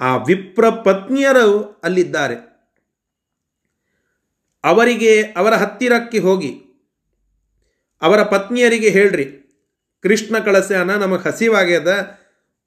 [0.00, 2.36] ಆ ವಿಪ್ರ ಪತ್ನಿಯರು ಅಲ್ಲಿದ್ದಾರೆ.
[4.64, 6.67] ಅವರಿಗೆ ಅವರ ಹತ್ತಿರಕ್ಕೆ ಹೋಗಿ
[8.02, 9.24] ಅವರ ಪತ್ನಿಯರಿಗೆ ಹೇಳ್ರಿ,
[10.02, 12.18] ಕೃಷ್ಣ ಕಳಸ್ಯಾನ ನಮಗೆ ಹಸಿವಾಗ್ಯದ,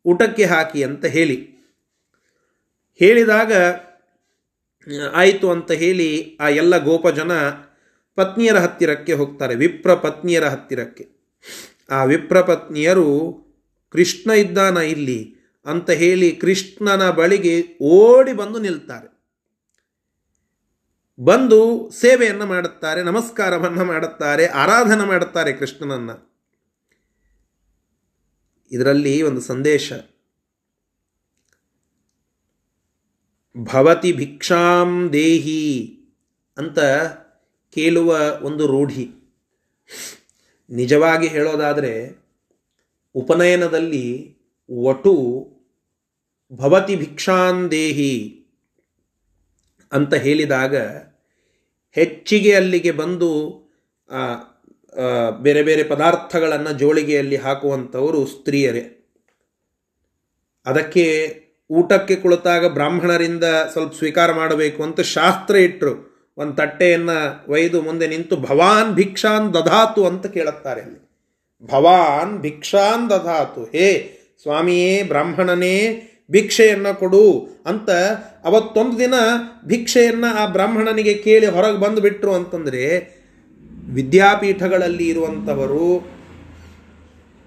[0.06, 1.38] ಊಟಕ್ಕೆ ಹಾಕಿ ಅಂತ ಹೇಳಿ.
[2.96, 3.54] ಹೇಳಿದಾಗ,
[5.13, 7.32] ಆಯಿತು ಅಂತ ಹೇಳಿ ಆ ಎಲ್ಲ ಗೋಪ ಜನ
[8.15, 11.08] ಪತ್ನಿಯರ ಹತ್ತಿರಕ್ಕೆ ಹೋಗ್ತಾರೆ, ವಿಪ್ರ ಪತ್ನಿಯರ ಹತ್ತಿರಕ್ಕೆ.
[11.89, 13.08] ಆ ವಿಪ್ರ ಪತ್ನಿಯರು,
[13.89, 19.11] ಕೃಷ್ಣ ಇದ್ದಾನ ಇಲ್ಲಿ ಅಂತ ಹೇಳಿ ಕೃಷ್ಣನ ಬಳಿಗೆ ಓಡಿ ಬಂದು ನಿಲ್ತಾರೆ.
[21.21, 26.31] ಬಂದು ಸೇವೆಯನ್ನು ಮಾಡುತ್ತಾರೆ, ನಮಸ್ಕಾರವನ್ನು ಮಾಡುತ್ತಾರೆ, ಆರಾಧನೆ ಮಾಡುತ್ತಾರೆ ಕೃಷ್ಣನನ್ನು.
[28.71, 29.93] ಇದರಲ್ಲಿ ಒಂದು ಸಂದೇಶ.
[33.57, 35.99] ಭವತಿ ಭಿಕ್ಷಾಂ ದೇಹಿ
[36.57, 36.79] ಅಂತ
[37.73, 39.12] ಕೇಳುವ ಒಂದು ರೂಢಿ.
[40.69, 42.21] ನಿಜವಾಗಿ ಹೇಳೋದಾದರೆ,
[43.15, 44.38] ಉಪನಯನದಲ್ಲಿ
[44.84, 45.47] ವಟು
[46.53, 48.38] ಭವತಿ ಭಿಕ್ಷಾಂದೇಹಿ
[49.91, 50.75] ಅಂತ ಹೇಳಿದಾಗ
[51.91, 53.30] ಹೆಚ್ಚಿಗೆ ಅಲ್ಲಿಗೆ ಬಂದು
[55.41, 58.84] ಬೇರೆ ಬೇರೆ ಪದಾರ್ಥಗಳನ್ನು ಜೋಳಿಗೆಯಲ್ಲಿ ಹಾಕುವಂಥವರು ಸ್ತ್ರೀಯರೇ.
[60.65, 61.06] ಅದಕ್ಕೆ
[61.69, 65.93] ಊಟಕ್ಕೆ ಕುಳಿತಾಗ ಬ್ರಾಹ್ಮಣರಿಂದ ಸ್ವಲ್ಪ ಸ್ವೀಕಾರ ಮಾಡಬೇಕು ಅಂತ ಶಾಸ್ತ್ರ ಇಟ್ಟರು
[66.38, 67.17] ಒಂದು ತಟ್ಟೆಯನ್ನು
[67.51, 71.01] ಒಯ್ದು ಮುಂದೆ ನಿಂತು ಭವಾನ್ ಭಿಕ್ಷಾನ್ ದಧಾತು ಅಂತ ಕೇಳುತ್ತಾರೆ ಅಲ್ಲಿ.
[71.63, 73.63] ಭವಾನ್ ಭಿಕ್ಷಾನ್ ದಧಾತು.
[73.63, 73.88] ಹೇ
[74.41, 75.75] ಸ್ವಾಮಿಯೇ, ಬ್ರಾಹ್ಮಣನೇ
[76.32, 77.26] ಭಿಕ್ಷೆಯನ್ನು ಕೊಡು
[77.65, 77.89] ಅಂತ
[78.44, 79.13] ಅವತ್ತೊಂದು ದಿನ
[79.65, 82.84] ಭಿಕ್ಷೆಯನ್ನು ಆ ಬ್ರಾಹ್ಮಣನಿಗೆ ಕೇಳಿ ಹೊರಗೆ ಬಂದುಬಿಟ್ರು ಅಂತಂದರೆ
[83.94, 85.88] ವಿದ್ಯಾಪೀಠಗಳಲ್ಲಿ ಇರುವಂಥವರು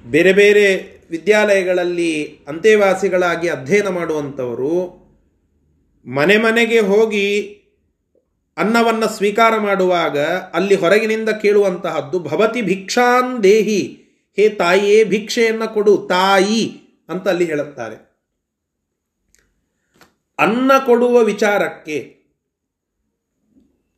[0.05, 0.66] ಬೇರೆ ಬೇರೆ
[1.11, 4.77] ವಿದ್ಯಾಲಯಗಳಲ್ಲಿ ಅಂತೆವಾಸಿಗಳಾಗಿ ಅಧ್ಯಯನ ಮಾಡುವಂಥವರು
[6.07, 7.27] ಮನೆ ಮನೆಗೆ ಹೋಗಿ
[8.57, 10.18] ಅನ್ನವನ್ನು ಸ್ವೀಕಾರ ಮಾಡುವಾಗ
[10.55, 13.83] ಅಲ್ಲಿ ಹೊರಗಿನಿಂದ ಕೇಳುವಂತಹದ್ದು ಭವತಿ ಭಿಕ್ಷಾನ್ ದೇಹಿ
[14.38, 16.62] ಹೇ ತಾಯಿಯೇ ಭಿಕ್ಷೆಯನ್ನು ಕೊಡು ತಾಯಿ
[17.09, 18.13] ಅಂತ ಅಲ್ಲಿ ಹೇಳುತ್ತಾರೆ.
[20.38, 22.25] ಅನ್ನ ಕೊಡುವ ವಿಚಾರಕ್ಕೆ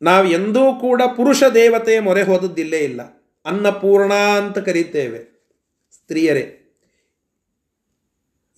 [0.03, 3.03] ನಾವು ಎಂದೂ ಕೂಡ ಪುರುಷ ದೇವತೆ ಮೊರೆ ಹೋದದ್ದಿಲ್ಲೇ ಇಲ್ಲ
[3.45, 5.37] ಅನ್ನಪೂರ್ಣ ಅಂತ ಕರೀತೇವೆ
[5.93, 6.63] ಸ್ತ್ರೀಯರೇ.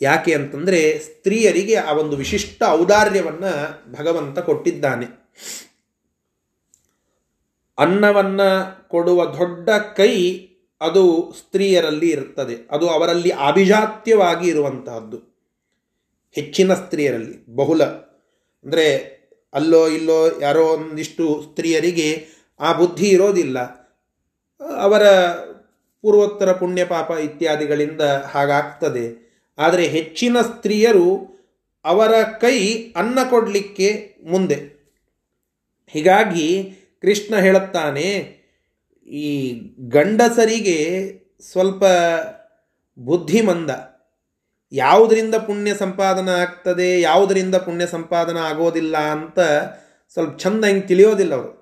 [0.00, 5.06] ಯಾಕೆ ಅಂತಂದರೆ ಸ್ತ್ರೀಯರಿಗೆ ಆ ಒಂದು ವಿಶಿಷ್ಟ ಔದಾರ್ಯವನ್ನು ಭಗವಂತ ಕೊಟ್ಟಿದ್ದಾನೆ.
[7.78, 10.48] ಅನ್ನವನ್ನು ಕೊಡುವ ದೊಡ್ಡ ಕೈ
[10.80, 15.37] ಅದು ಸ್ತ್ರೀಯರಲ್ಲಿ ಇರುತ್ತದೆ ಅದು ಅವರಲ್ಲಿ ಅಭಿಜಾತ್ಯವಾಗಿ ಇರುವಂತಹದ್ದು.
[16.36, 17.82] ಹೆಚ್ಚಿನ ಸ್ತ್ರೀಯರಲ್ಲಿ ಬಹುಲ
[18.64, 18.86] ಅಂದರೆ
[19.54, 22.08] ಅಲ್ಲೋ ಇಲ್ಲೋ ಯಾರೋ ಒಂದಿಷ್ಟು ಸ್ತ್ರೀಯರಿಗೆ
[22.60, 23.58] ಆ ಬುದ್ಧಿ ಇರೋದಿಲ್ಲ.
[24.76, 25.04] ಅವರ
[26.04, 29.06] ಪೂರ್ವೋತ್ತರ ಪುಣ್ಯ ಪಾಪ ಇತ್ಯಾದಿಗಳಿಂದ ಹಾಗಾಗ್ತದೆ.
[29.58, 31.08] ಆದರೆ ಹೆಚ್ಚಿನ ಸ್ತ್ರೀಯರು
[31.84, 32.58] ಅವರ ಕೈ
[32.96, 33.88] ಅನ್ನ ಕೊಡಲಿಕ್ಕೆ
[34.30, 34.58] ಮುಂದೆ.
[35.94, 36.48] ಹೀಗಾಗಿ
[37.00, 38.08] ಕೃಷ್ಣ ಹೇಳುತ್ತಾನೆ,
[39.08, 39.28] ಈ
[39.88, 40.78] ಗಂಡಸರಿಗೆ
[41.40, 41.84] ಸ್ವಲ್ಪ
[42.98, 43.70] ಬುದ್ಧಿಮಂದ
[44.72, 49.38] ಯಾವುದರಿಂದ ಪುಣ್ಯ ಸಂಪಾದನೆ ಆಗ್ತದೆ, ಯಾವುದರಿಂದ ಪುಣ್ಯ ಸಂಪಾದನೆ ಆಗೋದಿಲ್ಲ ಅಂತ
[50.16, 51.52] ಸ್ವಲ್ಪ ಚಂದ ಹಿಂಗೆ ತಿಳಿಯೋದಿಲ್ಲ ಅವರು.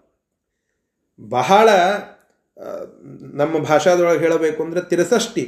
[1.20, 1.68] ಬಹಳ
[3.34, 5.44] ನಮ್ಮ ಭಾಷಾದೊಳಗೆ ಹೇಳಬೇಕು ಅಂದರೆ ತಿರಸಷ್ಟಿ.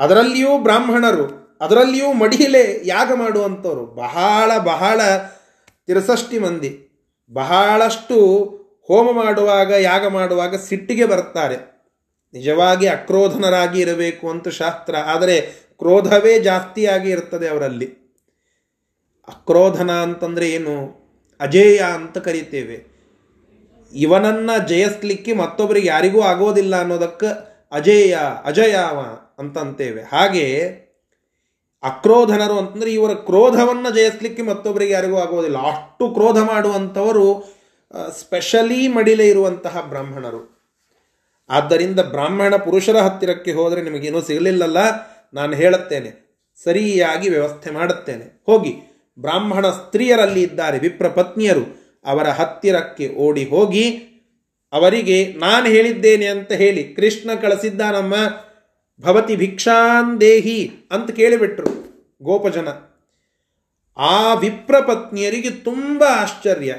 [0.00, 1.26] ಅದರಲ್ಲಿಯೂ ಬ್ರಾಹ್ಮಣರು,
[1.60, 5.00] ಅದರಲ್ಲಿಯೂ ಮಡಿಲೆ ಯಾಗ ಮಾಡುವಂಥವ್ರು, ಬಹಳ ಬಹಳ
[5.88, 6.70] ತಿರಸಷ್ಟಿ ಮಂದಿ.
[7.32, 8.18] ಬಹಳಷ್ಟು
[8.88, 11.56] ಹೋಮ ಮಾಡುವಾಗ, ಯಾಗ ಮಾಡುವಾಗ ಸಿಟ್ಟಿಗೆ ಬರ್ತಾರೆ.
[12.34, 14.94] ನಿಜವಾಗಿ ಅಕ್ರೋಧನರಾಗಿ ಇರಬೇಕು ಅಂತ ಶಾಸ್ತ್ರ.
[15.14, 15.36] ಆದರೆ
[15.78, 17.86] ಕ್ರೋಧವೇ ಜಾಸ್ತಿಯಾಗಿ ಇರ್ತದೆ ಅವರಲ್ಲಿ.
[19.28, 20.98] ಅಕ್ರೋಧನ ಅಂತಂದರೆ ಏನು?
[21.40, 22.98] ಅಜೇಯ ಅಂತ ಕರಿತೇವೆ.
[23.92, 27.26] ಇವನನ್ನು ಜಯಿಸ್ಲಿಕ್ಕೆ ಮತ್ತೊಬ್ಬರಿಗೆ ಯಾರಿಗೂ ಆಗೋದಿಲ್ಲ ಅನ್ನೋದಕ್ಕೆ
[27.72, 28.98] ಅಜೇಯ ಅಜಯಾವ
[29.38, 30.02] ಅಂತಂತೇವೆ.
[30.02, 30.62] ಹಾಗೆ
[31.82, 35.58] ಅಕ್ರೋಧನರು ಅಂತಂದರೆ ಇವರ ಕ್ರೋಧವನ್ನು ಜಯಿಸ್ಲಿಕ್ಕೆ ಮತ್ತೊಬ್ಬರಿಗೆ ಯಾರಿಗೂ ಆಗೋದಿಲ್ಲ.
[35.58, 37.58] ಅಷ್ಟು ಕ್ರೋಧ ಮಾಡುವಂಥವರು
[38.18, 40.58] ಸ್ಪೆಷಲಿ ಮಡಿಲೆ ಇರುವಂತಹ ಬ್ರಾಹ್ಮಣರು.
[41.50, 44.78] ಆದ್ದರಿಂದ ಬ್ರಾಹ್ಮಣ ಪುರುಷರ ಹತ್ತಿರಕ್ಕೆ ಹೋದರೆ ನಿಮಗೇನೂ ಸಿಗಲಿಲ್ಲಲ್ಲ.
[45.34, 46.10] ನಾನು ಹೇಳುತ್ತೇನೆ,
[46.64, 48.42] ಸರಿಯಾಗಿ ವ್ಯವಸ್ಥೆ ಮಾಡುತ್ತೇನೆ.
[48.46, 48.74] ಹೋಗಿ,
[49.18, 51.64] ಬ್ರಾಹ್ಮಣ ಸ್ತ್ರೀಯರಲ್ಲಿ ಇದ್ದಾರೆ ವಿಪ್ರ ಪತ್ನಿಯರು,
[52.04, 54.04] ಅವರ ಹತ್ತಿರಕ್ಕೆ ಓಡಿ ಹೋಗಿ,
[54.72, 58.14] ಅವರಿಗೆ ನಾನು ಹೇಳಿದ್ದೇನೆ ಅಂತ ಹೇಳಿ ಕೃಷ್ಣ ಕಳಿಸಿದ್ದ ನಮ್ಮ
[59.00, 61.70] ಭವತಿ ಭಿಕ್ಷಾಂದೇಹಿ ಅಂತ ಕೇಳಿಬಿಟ್ರು
[62.22, 62.68] ಗೋಪಜನ.
[63.96, 66.74] ಆ ವಿಪ್ರ ಪತ್ನಿಯರಿಗೆ ತುಂಬ ಆಶ್ಚರ್ಯ.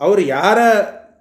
[0.00, 0.58] ಅವರು ಯಾರ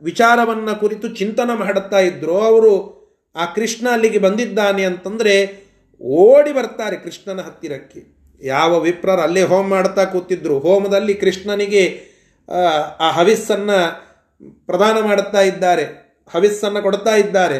[0.04, 3.04] ವಿಚಾರವನ್ನು ಕುರಿತು ಚಿಂತನೆ ಮಾಡುತ್ತಾ ಇದ್ರೋ, ಅವರು
[3.36, 5.63] ಆ ಕೃಷ್ಣ ಅಲ್ಲಿಗೆ ಬಂದಿದ್ದಾನೆ ಅಂತಂದರೆ
[6.04, 8.02] ಓಡಿ ಬರ್ತಾರೆ ಕೃಷ್ಣನ ಹತ್ತಿರಕ್ಕೆ.
[8.42, 10.60] ಯಾವ ವಿಪ್ರರು ಅಲ್ಲೇ ಹೋಮ ಮಾಡ್ತಾ ಕೂತಿದ್ರು.
[10.60, 12.02] ಹೋಮದಲ್ಲಿ ಕೃಷ್ಣನಿಗೆ,
[13.00, 13.78] ಆ ಹವಿಸ್ಸನ್ನು
[14.66, 15.84] ಪ್ರದಾನ ಮಾಡುತ್ತಾ ಇದ್ದಾರೆ.
[16.34, 17.60] ಹವಿಸ್ಸನ್ನು ಕೊಡ್ತಾ ಇದ್ದಾರೆ.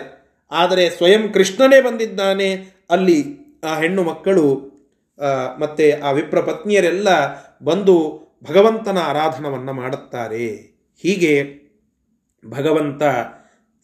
[0.52, 2.54] ಆದರೆ ಸ್ವಯಂ ಕೃಷ್ಣನೇ ಬಂದಿದ್ದಾನೆ.
[2.90, 3.24] ಅಲ್ಲಿ
[3.64, 4.74] ಆ ಹೆಣ್ಣು ಮಕ್ಕಳು
[5.60, 7.08] ಮತ್ತು ಆ ವಿಪ್ರ ಪತ್ನಿಯರೆಲ್ಲ
[7.64, 7.96] ಬಂದು
[8.50, 10.48] ಭಗವಂತನ ಆರಾಧನವನ್ನು ಮಾಡುತ್ತಾರೆ.
[11.02, 11.64] ಹೀಗೆ
[12.50, 13.04] ಭಗವಂತ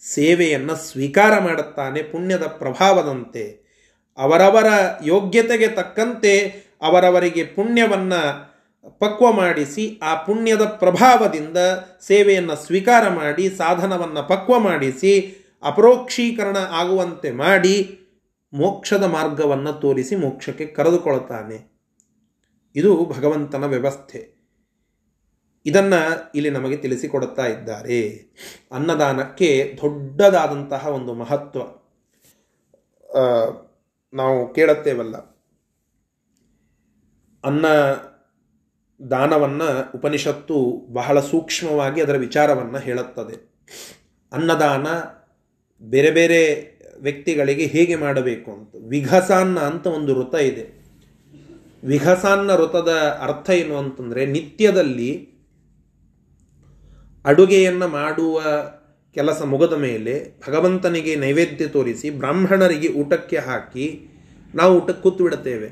[0.01, 3.68] ಸೇವೆಯನ್ನು ಸ್ವೀಕಾರ ಮಾಡುತ್ತಾನೆ ಪುಣ್ಯದ ಪ್ರಭಾವದಂತೆ.
[4.19, 4.65] ಅವರವರ
[5.05, 6.47] ಯೋಗ್ಯತೆಗೆ ತಕ್ಕಂತೆ
[6.81, 8.49] ಅವರವರಿಗೆ ಪುಣ್ಯವನ್ನು
[8.99, 11.57] ಪಕ್ವ ಮಾಡಿಸಿ, ಆ ಪುಣ್ಯದ ಪ್ರಭಾವದಿಂದ
[12.01, 17.99] ಸೇವೆಯನ್ನು ಸ್ವೀಕಾರ ಮಾಡಿ, ಸಾಧನವನ್ನು ಪಕ್ವ ಮಾಡಿಸಿ, ಅಪರೋಕ್ಷೀಕರಣ ಆಗುವಂತೆ ಮಾಡಿ
[18.53, 21.71] ಮೋಕ್ಷದ ಮಾರ್ಗವನ್ನು ತೋರಿಸಿ ಮೋಕ್ಷಕ್ಕೆ ಕರೆದುಕೊಳ್ತಾನೆ.
[22.75, 24.39] ಇದು ಭಗವಂತನ ವ್ಯವಸ್ಥೆ.
[25.65, 28.29] ಇದನ್ನು ಇಲ್ಲಿ ನಮಗೆ ತಿಳಿಸಿಕೊಡುತ್ತಾ ಇದ್ದಾರೆ.
[28.71, 31.59] ಅನ್ನದಾನಕ್ಕೆ ದೊಡ್ಡದಾದಂತಹ ಒಂದು ಮಹತ್ವ.
[34.13, 35.15] ನಾವು ಕೇಳುತ್ತೇವಲ್ಲ.
[37.43, 37.65] ಅನ್ನ
[39.05, 43.49] ದಾನವನ್ನು ಉಪನಿಷತ್ತು ಬಹಳ ಸೂಕ್ಷ್ಮವಾಗಿ ಅದರ ವಿಚಾರವನ್ನು ಹೇಳುತ್ತದೆ.
[44.33, 44.87] ಅನ್ನದಾನ
[45.85, 46.69] ಬೇರೆ ಬೇರೆ
[46.99, 48.75] ವ್ಯಕ್ತಿಗಳಿಗೆ ಹೇಗೆ ಮಾಡಬೇಕು ಅಂತ.
[48.87, 50.79] ವಿಘಸಾನ್ನ ಅಂತ ಒಂದು ವೃತ ಇದೆ.
[51.83, 55.29] ವಿಘಸಾನ್ನ ವೃತದ ಅರ್ಥ ಏನು ಅಂತಂದರೆ ನಿತ್ಯದಲ್ಲಿ
[57.25, 58.41] ಅಡುಗೆಯನ್ನು ಮಾಡುವ
[59.13, 64.07] ಕೆಲಸ ಮುಗದ ಮೇಲೆ ಭಗವಂತನಿಗೆ ನೈವೇದ್ಯ ತೋರಿಸಿ ಬ್ರಾಹ್ಮಣರಿಗೆ ಊಟಕ್ಕೆ ಹಾಕಿ
[64.55, 65.67] ನಾವು ಊಟಕ್ಕೆ ಕೂತು ಬಿಡುತ್ತೇವೆ.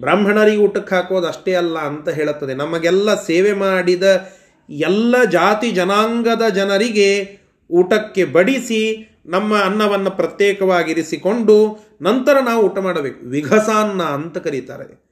[0.00, 2.54] ಬ್ರಾಹ್ಮಣರಿಗೆ ಊಟಕ್ಕೆ ಹಾಕೋದು ಅಷ್ಟೇ ಅಲ್ಲ ಅಂತ ಹೇಳುತ್ತದೆ.
[2.54, 4.28] ನಮಗೆಲ್ಲ ಸೇವೆ ಮಾಡಿದ
[4.70, 7.38] ಎಲ್ಲ ಜಾತಿ ಜನಾಂಗದ ಜನರಿಗೆ
[7.70, 13.26] ಊಟಕ್ಕೆ ಬಡಿಸಿ ನಮ್ಮ ಅನ್ನವನ್ನು ಪ್ರತ್ಯೇಕವಾಗಿರಿಸಿಕೊಂಡು ನಂತರ ನಾವು ಊಟ ಮಾಡಬೇಕು.
[13.26, 15.04] ವಿಘಸಾನ್ನ ಅಂತ ಕರೀತಾರೆ.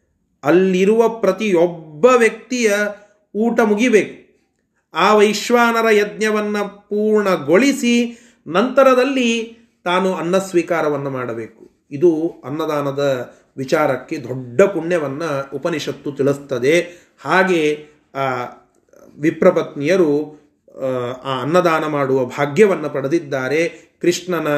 [0.45, 2.73] ಅಲ್ಲಿರುವ ಪ್ರತಿಯೊಬ್ಬ ವ್ಯಕ್ತಿಯ
[3.35, 4.22] ಊಟ ಮುಗಿಬೇಕು.
[4.95, 11.71] ಆ ವೈಶ್ವಾನರ ಯಜ್ಞವನ್ನು ಪೂರ್ಣಗೊಳಿಸಿ ನಂತರದಲ್ಲಿ ತಾನು ಅನ್ನ ಸ್ವೀಕಾರವನ್ನು ಮಾಡಬೇಕು.
[11.91, 16.81] ಇದು ಅನ್ನದಾನದ ವಿಚಾರಕ್ಕೆ ದೊಡ್ಡ ಪುಣ್ಯವನ್ನು ಉಪನಿಷತ್ತು ತಿಳಿಸ್ತದೆ.
[17.21, 18.45] ಹಾಗೆ ಆ
[19.19, 20.43] ವಿಪ್ರಪತ್ನಿಯರು,
[21.25, 23.69] ಆ ಅನ್ನದಾನ ಮಾಡುವ ಭಾಗ್ಯವನ್ನು ಪಡೆದಿದ್ದಾರೆ.
[24.01, 24.49] ಕೃಷ್ಣನ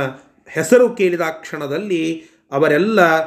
[0.49, 3.25] ಹೆಸರು ಕೇಳಿದ ಕ್ಷಣದಲ್ಲಿ ಅವರೆಲ್ಲ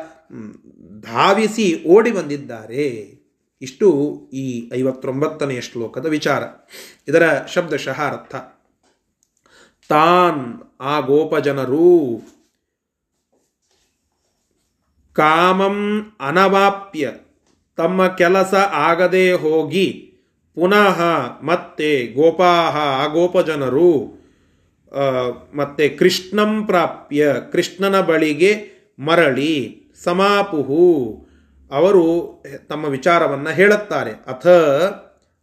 [1.02, 3.17] ಧಾವಿಸಿ ಓಡಿ ಬಂದಿದ್ದಾರೆ.
[3.62, 3.88] ಇಷ್ಟು
[4.34, 6.44] ಈ ಐವತ್ತೊಂಬತ್ತನೆಯ ಶ್ಲೋಕದ ವಿಚಾರ.
[7.08, 8.36] ಇದರ ಶಬ್ದಶಃ ಅರ್ಥ
[9.90, 10.42] ತಾನ್
[10.80, 12.22] ಆ ಗೋಪಜನರು
[15.14, 15.78] ಕಾಮಂ
[16.20, 17.12] ಅನವಾಪ್ಯ.
[17.78, 18.54] ತಮ್ಮ ಕೆಲಸ
[18.88, 20.14] ಆಗದೆ ಹೋಗಿ
[20.56, 21.00] ಪುನಃ
[21.42, 23.92] ಮತ್ತೆ ಗೋಪಾಹ ಆ ಗೋಪಜನರು
[25.54, 27.36] ಮತ್ತೆ ಕೃಷ್ಣಂ ಪ್ರಾಪ್ಯ.
[27.52, 28.52] ಕೃಷ್ಣನ ಬಳಿಗೆ
[29.00, 31.27] ಮರಳಿ ಸಮಾಪುಹು.
[31.72, 32.04] ಅವರು
[32.70, 34.12] ತಮ್ಮ ವಿಚಾರವನ್ನು ಹೇಳುತ್ತಾರೆ.
[34.28, 34.48] ಅಥ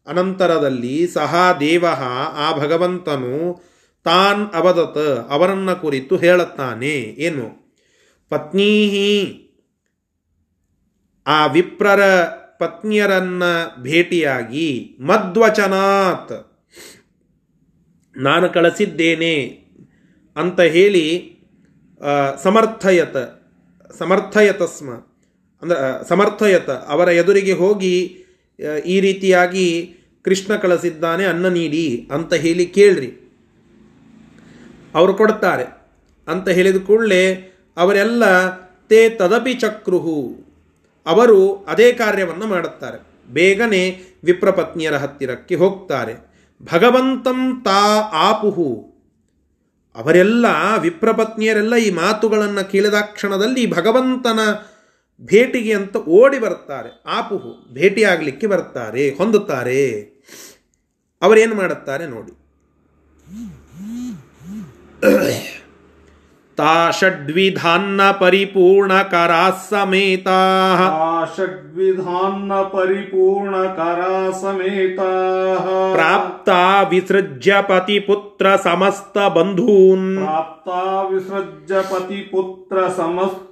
[0.07, 1.85] ಅನಂತರದಲ್ಲಿ ಸಹ ದೇವ
[2.37, 3.35] ಆ ಭಗವಂತನು
[4.07, 6.95] ತಾನ್ ಅವದತ್ ಅವರನ್ನ ಕುರಿತು ಹೇಳುತ್ತಾನೆ
[7.27, 7.47] ಏನು?
[8.31, 9.13] ಪತ್ನೀಹಿ
[11.27, 12.03] ಆ ವಿಪ್ರರ
[12.59, 13.45] ಪತ್ನಿಯರನ್ನ
[13.83, 14.69] ಭೇಟಿಯಾಗಿ
[15.01, 16.37] ಮದ್ವಚನಾತ್,
[18.17, 19.35] ನಾನು ಕಳಿಸಿದ್ದೇನೆ
[20.37, 21.07] ಅಂತ ಹೇಳಿ
[22.43, 23.17] ಸಮರ್ಥಯತ
[23.99, 24.91] ಸಮರ್ಥಯತಸ್ಮ
[25.65, 28.25] ಅಂದ್ರೆ ಸಮರ್ಥಯತ, ಅವರ ಎದುರಿಗೆ ಹೋಗಿ
[28.87, 33.11] ಈ ರೀತಿಯಾಗಿ ಕೃಷ್ಣ ಕಳಿಸಿದ್ದಾನೆ, ಅನ್ನ ನೀಡಿ ಅಂತ ಹೇಳಿ ಕೇಳ್ರಿ.
[34.95, 35.65] ಅವರು ಕೊಡ್ತಾರೆ.
[36.29, 38.25] ಅಂತ ಹೇಳಿದ ಕೂಡಲೇ ಅವರೆಲ್ಲ,
[38.89, 40.37] ತೇ ತದಪಿ ಚಕ್ರುಹು.
[41.07, 42.99] ಅವರು ಅದೇ ಕಾರ್ಯವನ್ನು ಮಾಡುತ್ತಾರೆ.
[43.33, 46.35] ಬೇಗನೆ ವಿಪ್ರಪತ್ನಿಯರ ಹತ್ತಿರಕ್ಕೆ ಹೋಗ್ತಾರೆ.
[46.73, 48.95] ಭಗವಂತಂ ತಾ ಆಪುಹು.
[49.97, 50.47] ಅವರೆಲ್ಲ
[50.81, 54.41] ವಿಪ್ರಪತ್ನಿಯರೆಲ್ಲ ಈ ಮಾತುಗಳನ್ನು ಕೇಳಿದ ಕ್ಷಣದಲ್ಲಿ ಭಗವಂತನ
[55.22, 59.82] ಭೇಟಿಗೆ ಅಂತ ಓಡಿ ಬರುತ್ತಾರೆ ಆಪುಹು ಭೇಟಿಯಾಗಲಿಕ್ಕೆ ಬರ್ತಾರೆ ಹೊಂದುತ್ತಾರೆ
[61.22, 62.34] ಅವರೇನು ಮಾಡುತ್ತಾರೆ ನೋಡಿ
[66.58, 70.40] ತಾ ಷಡ್ವಿಧಾನ್ನ ಪರಿಪೂರ್ಣ ಕರಾ ಸಮೇತಾ
[71.36, 75.12] षड्विधान्न परिपूर्णकरा समेता
[75.94, 82.76] ಪ್ರಾಪ್ತಾ ವಿಸೃಜ್ಯ ಪತಿಪುತ್ರ ಸಮಸ್ತ ಬಂಧೂನ್ प्राप्ता विसृज्य पतिपुत्र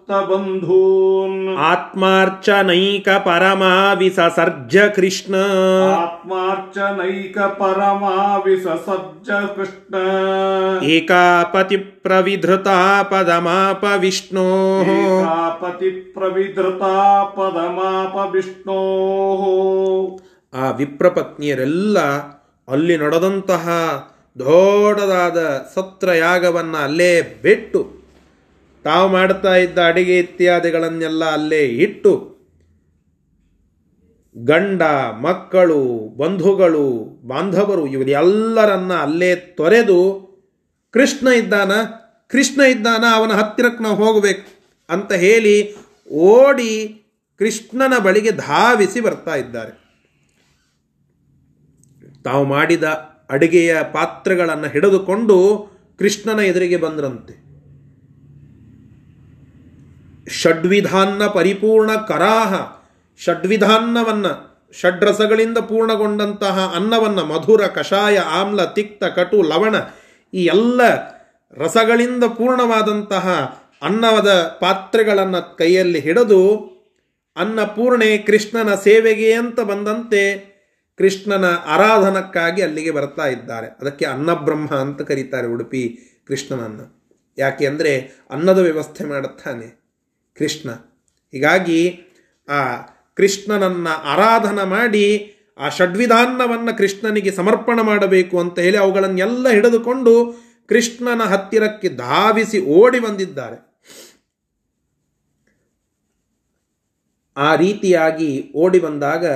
[0.01, 1.35] समस्तबन्धून्
[1.67, 5.35] ಆತ್ಮಾರ್ಚನೈಕ ಪರಮಾ ವಿಸಸರ್ಜ ಕೃಷ್ಣ
[5.97, 8.13] आत्मार्चनैकपरमा
[8.45, 9.93] विससज्ज कृष्ण
[10.91, 12.77] ಏಕಾಪತಿ ಪ್ರವಿಧೃತಾ
[13.11, 14.47] ಪದಮಾಪ ವಿಷ್ಣೋ
[14.95, 16.93] एकापतिप्रविधृता
[17.37, 19.43] पदमाप विष्णोः
[20.53, 21.97] ಆ ವಿಪ್ರಪತ್ನಿಯರೆಲ್ಲ
[22.67, 23.65] ಅಲ್ಲಿ ನಡೆದಂತಹ
[24.35, 25.39] ದೊಡ್ಡದಾದ
[25.75, 28.00] ಸತ್ರಯಾಗವನ್ನು ಅಲ್ಲೇ ಬಿಟ್ಟು
[28.84, 32.32] ತಾವು ಮಾಡ್ತಾ ಇದ್ದ ಅಡಿಗೆ ಇತ್ಯಾದಿಗಳನ್ನೆಲ್ಲ ಅಲ್ಲೇ ಇಟ್ಟು
[34.38, 34.82] ಗಂಡ,
[35.20, 40.32] ಮಕ್ಕಳು, ಬಂಧುಗಳು, ಬಾಂಧವರು ಇವರೆಲ್ಲರನ್ನ ಅಲ್ಲೇ ತೊರೆದು
[40.90, 41.72] ಕೃಷ್ಣ ಇದ್ದಾನ
[42.28, 45.74] ಕೃಷ್ಣ ಇದ್ದಾನ, ಅವನ ಹತ್ತಿರಕ್ಕೆ ನಾವು ಹೋಗಬೇಕು ಅಂತ ಹೇಳಿ
[46.08, 47.02] ಓಡಿ
[47.38, 49.82] ಕೃಷ್ಣನ ಬಳಿಗೆ ಧಾವಿಸಿ ಬರ್ತಾ ಇದ್ದಾರೆ.
[52.22, 52.84] ತಾವು ಮಾಡಿದ
[53.30, 55.36] ಅಡುಗೆಯ ಪಾತ್ರೆಗಳನ್ನು ಹಿಡಿದುಕೊಂಡು
[55.98, 57.41] ಕೃಷ್ಣನ ಎದುರಿಗೆ ಬಂದ್ರಂತೆ.
[60.28, 62.54] ಷಡ್ವಿಧಾನ್ನ ಪರಿಪೂರ್ಣ ಕರಾಹ,
[63.24, 69.74] ಷಡ್ವಿಧಾನ್ನವನ್ನು ಷಡ್ರಸಗಳಿಂದ ಪೂರ್ಣಗೊಂಡಂತಹ ಅನ್ನವನ್ನ ಮಧುರ, ಕಷಾಯ, ಆಮ್ಲ, ತಿಕ್ತ, ಕಟು, ಲವಣ
[70.34, 70.80] ಈ ಎಲ್ಲ
[71.54, 73.28] ರಸಗಳಿಂದ ಪೂರ್ಣವಾದಂತಹ
[73.82, 76.72] ಅನ್ನದ ಪಾತ್ರೆಗಳನ್ನು ಕೈಯಲ್ಲಿ ಹಿಡಿದು
[77.36, 80.52] ಅನ್ನಪೂರ್ಣೆ ಕೃಷ್ಣನ ಸೇವೆಗೆ ಅಂತ ಬಂದಂತೆ
[80.98, 83.66] ಕೃಷ್ಣನ ಆರಾಧನಕ್ಕಾಗಿ ಅಲ್ಲಿಗೆ ಬರ್ತಾ ಇದ್ದಾರೆ.
[83.66, 87.12] ಅದಕ್ಕೆ ಅನ್ನಬ್ರಹ್ಮ ಅಂತ ಕರೀತಾರೆ ಉಡುಪಿ ಕೃಷ್ಣನನ್ನು.
[87.38, 87.98] ಯಾಕೆ ಅಂದರೆ
[88.30, 89.81] ಅನ್ನದ ವ್ಯವಸ್ಥೆ ಮಾಡುತ್ತಾನೆ.
[90.38, 90.70] ಕೃಷ್ಣ.
[91.32, 92.00] ಹೀಗಾಗಿ
[92.48, 92.76] ಆ
[93.14, 100.34] ಕೃಷ್ಣನನ್ನು ಆರಾಧನ ಮಾಡಿ ಆ ಷಡ್ವಿಧಾನ್ನವನ್ನು ಕೃಷ್ಣನಿಗೆ ಸಮರ್ಪಣ ಮಾಡಬೇಕು ಅಂತ ಹೇಳಿ ಅವುಗಳನ್ನೆಲ್ಲ ಹಿಡಿದುಕೊಂಡು
[100.68, 103.72] ಕೃಷ್ಣನ ಹತ್ತಿರಕ್ಕೆ ಧಾವಿಸಿ ಓಡಿ ಬಂದಿದ್ದಾರೆ.
[107.36, 109.26] ಆ ರೀತಿಯಾಗಿ ಓಡಿ ಬಂದಾಗ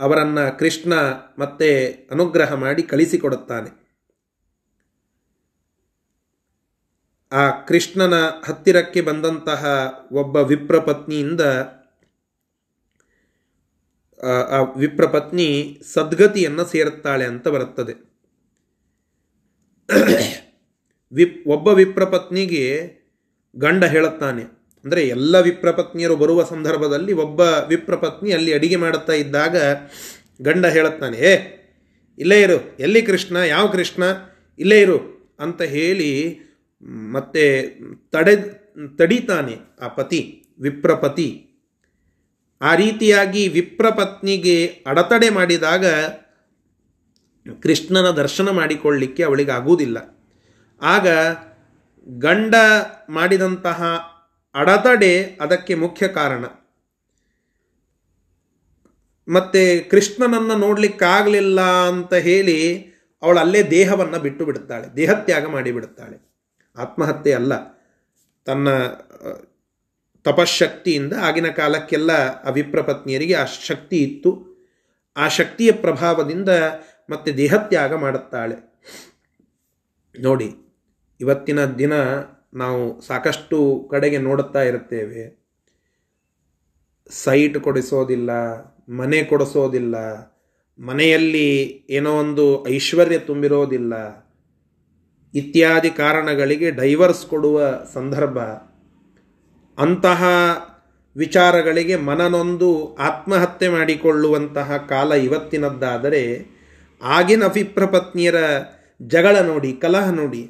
[0.00, 0.94] ಅವರನ್ನು ಕೃಷ್ಣ
[1.38, 3.81] ಮತ್ತೆ ಅನುಗ್ರಹ ಮಾಡಿ ಕಳಿಸಿಕೊಡುತ್ತಾನೆ.
[7.32, 8.14] ಆ ಕೃಷ್ಣನ
[8.44, 9.64] ಹತ್ತಿರಕ್ಕೆ ಬಂದಂತಹ
[10.12, 11.40] ಒಬ್ಬ ವಿಪ್ರಪತ್ನಿಯಿಂದ,
[14.50, 17.94] ಆ ವಿಪ್ರಪತ್ನಿ ಸದ್ಗತಿಯನ್ನು ಸೇರುತ್ತಾಳೆ ಅಂತ ಬರುತ್ತದೆ.
[21.12, 22.92] ವಿಪ್, ಒಬ್ಬ ವಿಪ್ರಪತ್ನಿಗೆ
[23.56, 24.42] ಗಂಡ ಹೇಳುತ್ತಾನೆ.
[24.84, 29.56] ಅಂದರೆ ಎಲ್ಲ ವಿಪ್ರಪತ್ನಿಯರು ಬರುವ ಸಂದರ್ಭದಲ್ಲಿ ಒಬ್ಬ ವಿಪ್ರಪತ್ನಿ ಅಲ್ಲಿ ಅಡಿಗೆ ಮಾಡುತ್ತಾ ಇದ್ದಾಗ
[30.42, 31.36] ಗಂಡ ಹೇಳುತ್ತಾನೆ, ಏ,
[32.18, 32.76] ಇಲ್ಲೇ ಇರು.
[32.78, 33.36] ಎಲ್ಲಿ ಕೃಷ್ಣ?
[33.36, 34.02] ಯಾವ ಕೃಷ್ಣ?
[34.58, 35.12] ಇಲ್ಲೇ ಇರು.
[35.40, 36.40] ಅಂತ ಹೇಳಿ
[36.82, 37.62] ಮತ್ತೆ
[38.12, 38.36] ತಡೆ,
[38.96, 41.48] ತಡಿತಾನೆ ಆ ಪತಿ, ವಿಪ್ರಪತಿ.
[42.60, 45.86] ಆ ರೀತಿಯಾಗಿ ವಿಪ್ರಪತ್ನಿಗೆ ಅಡತಡೆ ಮಾಡಿದಾಗ
[47.62, 50.26] ಕೃಷ್ಣನ ದರ್ಶನ ಮಾಡಿಕೊಳ್ಳಿಕ್ಕೆ ಅವಳಿಗೆ ಆಗುವುದಿಲ್ಲ.
[50.82, 51.06] ಆಗ
[52.08, 52.54] ಗಂಡ
[53.08, 53.84] ಮಾಡಿದಂತಹ
[54.54, 56.44] ಅಡತಡೆ ಅದಕ್ಕೆ ಮುಖ್ಯ ಕಾರಣ.
[59.32, 62.92] ಮತ್ತೆ ಕೃಷ್ಣನನ್ನು ನೋಡಲಿಕ್ಕಾಗಲಿಲ್ಲ ಅಂತ ಹೇಳಿ
[63.22, 66.31] ಅವಳು ಅಲ್ಲೇ ದೇಹವನ್ನು ಬಿಟ್ಟು ಬಿಡುತ್ತಾಳೆ, ದೇಹತ್ಯಾಗ ಮಾಡಿಬಿಡುತ್ತಾಳೆ.
[66.76, 67.52] ಆತ್ಮಹತ್ಯೆ ಅಲ್ಲ.
[68.44, 68.68] ತನ್ನ
[70.22, 72.10] ತಪಶಕ್ತಿಯಿಂದ ಆಗಿನ ಕಾಲಕ್ಕೆಲ್ಲ
[72.44, 72.50] ಆ
[73.34, 74.30] ಆ ಶಕ್ತಿ ಇತ್ತು.
[75.16, 76.48] ಆ ಶಕ್ತಿಯ ಪ್ರಭಾವದಿಂದ
[77.10, 78.56] ಮತ್ತೆ ದೇಹತ್ಯಾಗ ಮಾಡುತ್ತಾಳೆ.
[80.20, 80.48] ನೋಡಿ,
[81.20, 81.92] ಇವತ್ತಿನ ದಿನ
[82.54, 85.22] ನಾವು ಸಾಕಷ್ಟು ಕಡೆಗೆ ನೋಡುತ್ತಾ ಇರುತ್ತೇವೆ.
[87.10, 88.30] ಸೈಟ್ ಕೊಡಿಸೋದಿಲ್ಲ,
[88.88, 89.96] ಮನೆ ಕೊಡಿಸೋದಿಲ್ಲ,
[90.78, 91.48] ಮನೆಯಲ್ಲಿ
[91.90, 94.21] ಏನೋ ಒಂದು ಐಶ್ವರ್ಯ ತುಂಬಿರೋದಿಲ್ಲ
[95.34, 98.38] ಇತ್ಯಾದಿ ಕಾರಣಗಳಿಗೆ ಡೈವರ್ಸ್ ಕೊಡುವ ಸಂದರ್ಭ,
[99.78, 100.24] ಅಂತಹ
[101.16, 106.46] ವಿಚಾರಗಳಿಗೆ ಮನನೊಂದು ಆತ್ಮಹತ್ಯೆ ಮಾಡಿಕೊಳ್ಳುವಂತಹ ಕಾಲ ಇವತ್ತಿನದ್ದಾದರೆ,
[107.02, 108.36] ಆಗಿನ ಅಭಿಪ್ರಪತ್ನಿಯರ
[109.02, 110.42] ಜಗಳ ನೋಡಿ, ಕಲಹ ನೋಡಿ.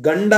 [0.00, 0.34] ಗಂಡ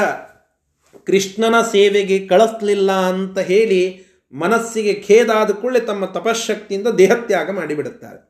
[1.07, 8.30] ಕೃಷ್ಣನ ಸೇವೆಗೆ ಕಳಿಸ್ಲಿಲ್ಲ ಅಂತ ಹೇಳಿ ಮನಸ್ಸಿಗೆ ಖೇದಾದ ಕೂಡಲೇ ತಮ್ಮ ತಪಶಕ್ತಿಯಿಂದ ದೇಹತ್ಯಾಗ ಮಾಡಿಬಿಡುತ್ತಾರೆ.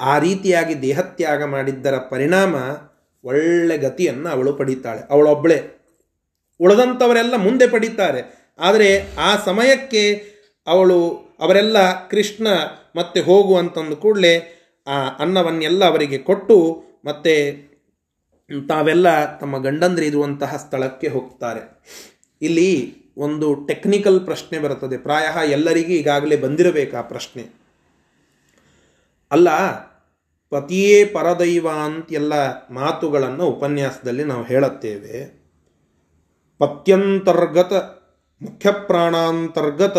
[0.00, 2.54] ಆ ರೀತಿಯಾಗಿ ದೇಹತ್ಯಾಗ ಮಾಡಿದ್ದರ ಪರಿಣಾಮ
[3.24, 5.00] ಒಳ್ಳೆ ಗತಿಯನ್ನು ಅವಳು ಪಡೀತಾಳೆ.
[5.10, 5.80] ಅವಳೊಬ್ಬಳೆ
[6.60, 8.52] ಉಳಿದಂಥವರೆಲ್ಲ ಮುಂದೆ ಪಡೀತಾರೆ.
[8.58, 10.24] ಆದರೆ ಆ ಸಮಯಕ್ಕೆ
[10.66, 11.08] ಅವಳು,
[11.40, 12.48] ಅವರೆಲ್ಲ ಕೃಷ್ಣ
[12.96, 17.52] ಮತ್ತೆ ಹೋಗು ಅಂತಂದು ಕೂಡಲೇ ಆ ಅನ್ನವನ್ನೆಲ್ಲ ಅವರಿಗೆ ಕೊಟ್ಟು ಮತ್ತೆ
[18.68, 21.82] ತಾವೆಲ್ಲ ತಮ್ಮ ಗಂಡಂದ್ರಿರುವಂತಹ ಸ್ಥಳಕ್ಕೆ ಹೋಗ್ತಾರೆ.
[22.42, 24.98] ಇಲ್ಲಿ ಒಂದು ಟೆಕ್ನಿಕಲ್ ಪ್ರಶ್ನೆ ಬರುತ್ತದೆ.
[24.98, 27.60] ಪ್ರಾಯ ಎಲ್ಲರಿಗೂ ಈಗಾಗಲೇ ಬಂದಿರಬೇಕು ಆ ಪ್ರಶ್ನೆ.
[29.30, 29.50] ಅಲ್ಲ
[30.50, 32.32] ಪತಿಯೇ ಪರದೈವ ಅಂತೆಲ್ಲ
[32.70, 35.40] ಮಾತುಗಳನ್ನು ಉಪನ್ಯಾಸದಲ್ಲಿ ನಾವು ಹೇಳುತ್ತೇವೆ.
[36.58, 37.72] ಪತ್ಯಂತರ್ಗತ
[38.42, 39.96] ಮುಖ್ಯ ಪ್ರಾಣಾಂತರ್ಗತ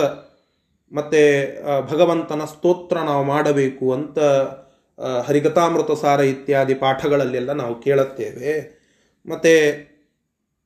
[0.93, 4.19] ಮತ್ತು ಭಗವಂತನ ಸ್ತೋತ್ರ ನಾವು ಮಾಡಬೇಕು ಅಂತ
[5.27, 8.81] ಹರಿಗತಾಮೃತ ಸಾರ ಇತ್ಯಾದಿ ಪಾಠಗಳಲ್ಲೆಲ್ಲ ನಾವು ಕೇಳುತ್ತೇವೆ.
[9.25, 9.53] ಮತ್ತು,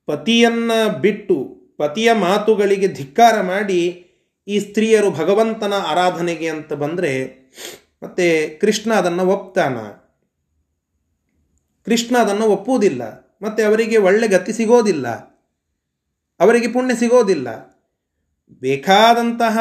[0.05, 4.01] ಪತಿಯನ್ನು ಬಿಟ್ಟು, ಪತಿಯ ಮಾತುಗಳಿಗೆ ಧಿಕ್ಕಾರ ಮಾಡಿ
[4.47, 7.45] ಈ ಸ್ತ್ರೀಯರು ಭಗವಂತನ ಆರಾಧನೆಗೆ ಅಂತ ಬಂದರೆ
[8.03, 9.77] ಮತ್ತೆ ಕೃಷ್ಣ ಅದನ್ನು ಒಪ್ತಾನ.
[11.85, 13.25] ಕೃಷ್ಣ ಅದನ್ನು ಒಪ್ಪುವುದಿಲ್ಲ.
[13.41, 15.07] ಮತ್ತೆ ಅವರಿಗೆ ಒಳ್ಳೆ ಗತಿ ಸಿಗೋದಿಲ್ಲ.
[16.39, 17.75] ಅವರಿಗೆ ಪುಣ್ಯ ಸಿಗೋದಿಲ್ಲ.
[18.59, 19.59] ಬೇಕಾದಂತಹ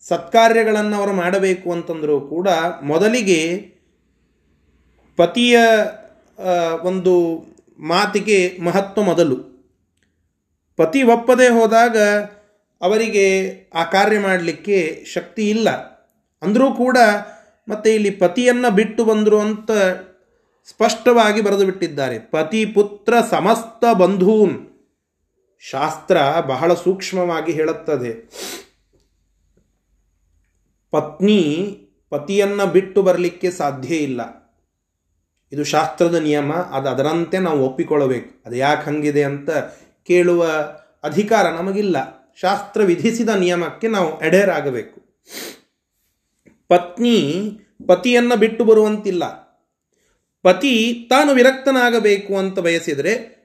[0.00, 2.48] ಸತ್ಕಾರ್ಯಗಳನ್ನು ಅವರು ಮಾಡಬೇಕು ಅಂತಂದರೂ ಕೂಡ
[2.82, 3.72] ಮೊದಲಿಗೆ
[5.16, 5.58] ಪತಿಯ
[6.82, 7.44] ಒಂದು
[7.78, 9.36] ಮಾತಿಗೆ ಮಹತ್ವ ಮೊದಲು.
[10.76, 11.98] ಪತಿ ಒಪ್ಪದೆ ಹೋದಾಗ
[12.80, 15.70] ಅವರಿಗೆ ಆ ಕಾರ್ಯ ಮಾಡಲಿಕ್ಕೆ ಶಕ್ತಿ ಇಲ್ಲ.
[16.42, 16.98] ಅಂದರೂ ಕೂಡ
[17.68, 19.70] ಮತ್ತೆ ಇಲ್ಲಿ ಪತಿಯನ್ನು ಬಿಟ್ಟು ಬಂದರು ಅಂತ
[20.70, 22.18] ಸ್ಪಷ್ಟವಾಗಿ ಬರೆದು ಬಿಟ್ಟಿದ್ದಾರೆ.
[22.18, 24.68] ಪತಿ ಪುತ್ರ ಸಮಸ್ತ ಬಂಧೂನ್.
[25.60, 28.30] ಶಾಸ್ತ್ರ ಬಹಳ ಸೂಕ್ಷ್ಮವಾಗಿ ಹೇಳುತ್ತದೆ.
[30.90, 31.40] ಪತ್ನಿ
[32.10, 34.20] ಪತಿಯನ್ನು ಬಿಟ್ಟು ಬರಲಿಕ್ಕೆ ಸಾಧ್ಯ ಇಲ್ಲ.
[35.52, 38.42] ಇದು ಶಾಸ್ತ್ರದ ನಿಯಮ, ಅದು ಅದರಂತೆ ನಾವು ಒಪ್ಪಿಕೊಳ್ಳಬೇಕು.
[38.46, 39.50] ಅದು ಯಾಕೆ ಹಂಗಿದೆ ಅಂತ
[40.06, 40.46] ಕೇಳುವ
[41.04, 42.18] ಅಧಿಕಾರ ನಮಗಿಲ್ಲ.
[42.40, 45.08] ಶಾಸ್ತ್ರ ವಿಧಿಸಿದ ನಿಯಮಕ್ಕೆ ನಾವು ಎಡೇರಾಗಬೇಕು
[46.68, 47.16] ಪತ್ನಿ
[47.86, 49.48] ಪತಿಯನ್ನು ಬಿಟ್ಟು ಬರುವಂತಿಲ್ಲ.
[50.42, 53.38] ಪತಿ ತಾನು ವಿರಕ್ತನಾಗಬೇಕು ಅಂತ ಬಯಸಿದರೆ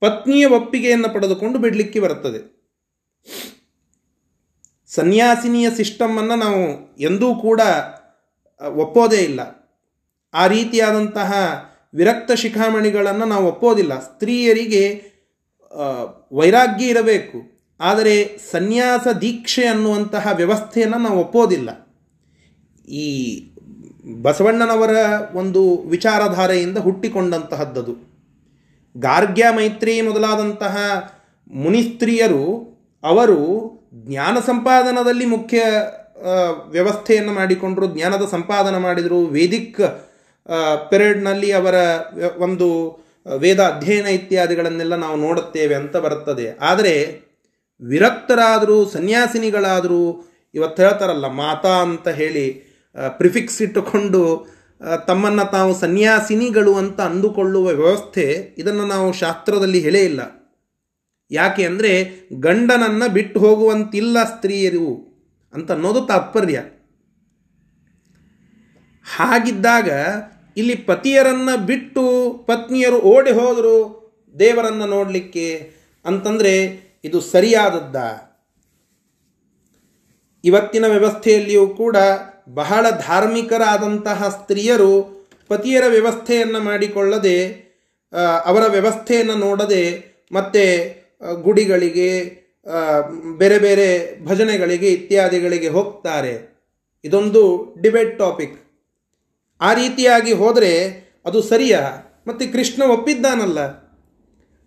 [0.00, 2.58] ಪತ್ನಿಯ ಒಪ್ಪಿಗೆಯನ್ನು ಪಡೆದುಕೊಂಡು ಬಿಡಲಿಕ್ಕೆ ಬರುತ್ತದೆ.
[4.86, 7.60] ಸನ್ಯಾಸಿನಿಯ ಸಿಸ್ಟಮನ್ನು ನಾವು ಎಂದೂ ಕೂಡ
[8.66, 9.40] ಒಪ್ಪೋದೇ ಇಲ್ಲ.
[10.34, 11.32] ಆ ರೀತಿಯಾದಂತಹ
[11.94, 14.00] ವಿರಕ್ತ ಶಿಖಾಮಣಿಗಳನ್ನು ನಾವು ಒಪ್ಪೋದಿಲ್ಲ.
[14.00, 15.02] ಸ್ತ್ರೀಯರಿಗೆ
[16.32, 17.58] ವೈರಾಗ್ಯ ಇರಬೇಕು.
[17.80, 21.87] ಆದರೆ ಸನ್ಯಾಸ ದೀಕ್ಷೆ ಅನ್ನುವಂತಹ ವ್ಯವಸ್ಥೆಯನ್ನು ನಾವು ಒಪ್ಪೋದಿಲ್ಲ.
[22.88, 23.06] ಈ
[24.22, 24.96] ಬಸವಣ್ಣನವರ
[25.34, 27.94] ಒಂದು ವಿಚಾರಧಾರೆಯಿಂದ ಹುಟ್ಟಿಕೊಂಡಂತಹದ್ದದು.
[28.96, 30.76] ಗಾರ್ಗ್ಯ ಮೈತ್ರಿ ಮೊದಲಾದಂತಹ
[31.50, 32.44] ಮುನಿಸ್ತ್ರೀಯರು,
[33.04, 33.40] ಅವರು
[33.94, 35.58] ಜ್ಞಾನ ಸಂಪಾದನದಲ್ಲಿ ಮುಖ್ಯ
[36.70, 39.20] ವ್ಯವಸ್ಥೆಯನ್ನು ಮಾಡಿಕೊಂಡರು, ಜ್ಞಾನದ ಸಂಪಾದನೆ ಮಾಡಿದರು.
[39.26, 39.80] ವೇದಿಕ್
[40.90, 41.74] ಪೆರೇಡ್ನಲ್ಲಿ ಅವರ
[42.38, 42.68] ಒಂದು
[43.36, 46.46] ವೇದ ಅಧ್ಯಯನ ಇತ್ಯಾದಿಗಳನ್ನೆಲ್ಲ ನಾವು ನೋಡುತ್ತೇವೆ ಅಂತ ಬರುತ್ತದೆ.
[46.58, 46.94] ಆದರೆ
[47.82, 50.02] ವಿರಕ್ತರಾದರೂ, ಸನ್ಯಾಸಿನಿಗಳಾದರೂ
[50.54, 52.46] ಇವತ್ತು ಹೇಳ್ತಾರಲ್ಲ, ಮಾತಾ ಅಂತ ಹೇಳಿ
[53.08, 54.22] ಪ್ರಿಫಿಕ್ಸ್ ಇಟ್ಟುಕೊಂಡು
[55.06, 58.26] ತಮ್ಮನ್ನು ತಾವು ಸನ್ಯಾಸಿನಿಗಳು ಅಂತ ಅಂದುಕೊಳ್ಳುವ ವ್ಯವಸ್ಥೆ
[58.58, 60.20] ಇದನ್ನು ನಾವು ಶಾಸ್ತ್ರದಲ್ಲಿ ಹೇಳೇ ಇಲ್ಲ.
[61.30, 61.92] ಯಾಕೆ ಅಂದರೆ
[62.40, 64.88] ಗಂಡನನ್ನು ಬಿಟ್ಟು ಹೋಗುವಂತಿಲ್ಲ ಸ್ತ್ರೀಯರು
[65.54, 66.58] ಅಂತ ಅನ್ನೋದು ತಾತ್ಪರ್ಯ.
[69.16, 69.90] ಹಾಗಿದ್ದಾಗ
[70.56, 72.04] ಇಲ್ಲಿ ಪತಿಯರನ್ನು ಬಿಟ್ಟು
[72.46, 73.76] ಪತ್ನಿಯರು ಓಡಿ ಹೋದರು
[74.34, 75.46] ದೇವರನ್ನು ನೋಡಲಿಕ್ಕೆ
[76.04, 76.54] ಅಂತಂದರೆ
[77.04, 77.96] ಇದು ಸರಿಯಾದದ್ದ?
[80.44, 81.96] ಇವತ್ತಿನ ವ್ಯವಸ್ಥೆಯಲ್ಲಿಯೂ ಕೂಡ
[82.48, 84.92] ಬಹಳ ಧಾರ್ಮಿಕರಾದಂತಹ ಸ್ತ್ರೀಯರು
[85.48, 87.38] ಪತಿಯರ ವ್ಯವಸ್ಥೆಯನ್ನು ಮಾಡಿಕೊಳ್ಳದೆ
[88.44, 89.82] ಅವರ ವ್ಯವಸ್ಥೆಯನ್ನು ನೋಡದೆ,
[90.32, 90.64] ಮತ್ತೆ
[91.42, 92.10] ಗುಡಿಗಳಿಗೆ
[93.38, 93.88] ಬೇರೆ ಬೇರೆ
[94.24, 96.32] ಭಜನೆಗಳಿಗೆ ಇತ್ಯಾದಿಗಳಿಗೆ ಹೋಗ್ತಾರೆ.
[97.04, 97.42] ಇದೊಂದು
[97.82, 98.56] ಡಿಬೇಟ್ ಟಾಪಿಕ್.
[99.60, 100.72] ಆ ರೀತಿಯಾಗಿ ಹೋದರೆ
[101.26, 101.80] ಅದು ಸರಿಯಾ,
[102.26, 103.60] ಮತ್ತು ಕೃಷ್ಣ ಒಪ್ಪಿದ್ದಾನಲ್ಲ.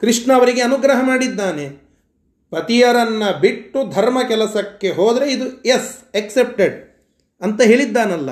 [0.02, 1.66] ಕೃಷ್ಣ ಅವರಿಗೆ ಅನುಗ್ರಹ ಮಾಡಿದ್ದಾನೆ.
[2.52, 6.78] ಪತಿಯರನ್ನು ಬಿಟ್ಟು ಧರ್ಮ ಕೆಲಸಕ್ಕೆ ಹೋದರೆ ಇದು ಎಸ್, ಎಕ್ಸೆಪ್ಟೆಡ್.
[7.42, 8.32] ಅಂತ ಹೇಳಿದ್ದಾನಲ್ಲ.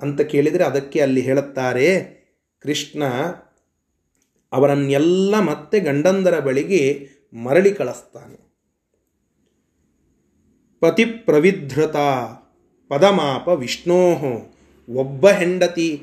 [0.00, 2.22] ಅಂತ ಕೇಳಿದರೆ ಅದಕ್ಕೆ ಅಲ್ಲಿ ಹೇಳುತ್ತಾರೆ,
[2.60, 3.04] ಕೃಷ್ಣ,
[4.52, 8.52] ಅವರನ್ನೆಲ್ಲ ಮತ್ತೆ ಗಂಡಂದರ ಬಳಿಗೆ ಮರಳಿ ಕಳಿಸ್ತಾನೆ.
[10.80, 11.96] ಪತಿ ಪ್ರವಿಧೃತ
[12.88, 14.56] ಪದಮಾಪ ವಿಷ್ಣೋಹೋ,
[14.94, 16.02] ಒಬ್ಬ ಹೆಂಡತಿ,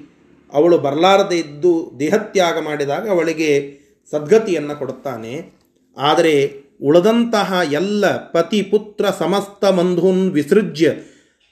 [0.54, 3.80] ಅವಳು ಬರಲಾರದೆ ಇದ್ದು ದೇಹತ್ಯಾಗ ಮಾಡಿದಾಗ ಅವಳಿಗೆ
[4.12, 5.52] ಸದ್ಗತಿಯನ್ನು ಕೊಡುತ್ತಾನೆ.
[5.98, 10.91] ಆದರೆ ಉಳದಂತಹ ಎಲ್ಲ ಪತಿ ಪುತ್ರ ಸಮಸ್ತ ಬಂಧುನ್ ವಿಸೃಜ್ಯ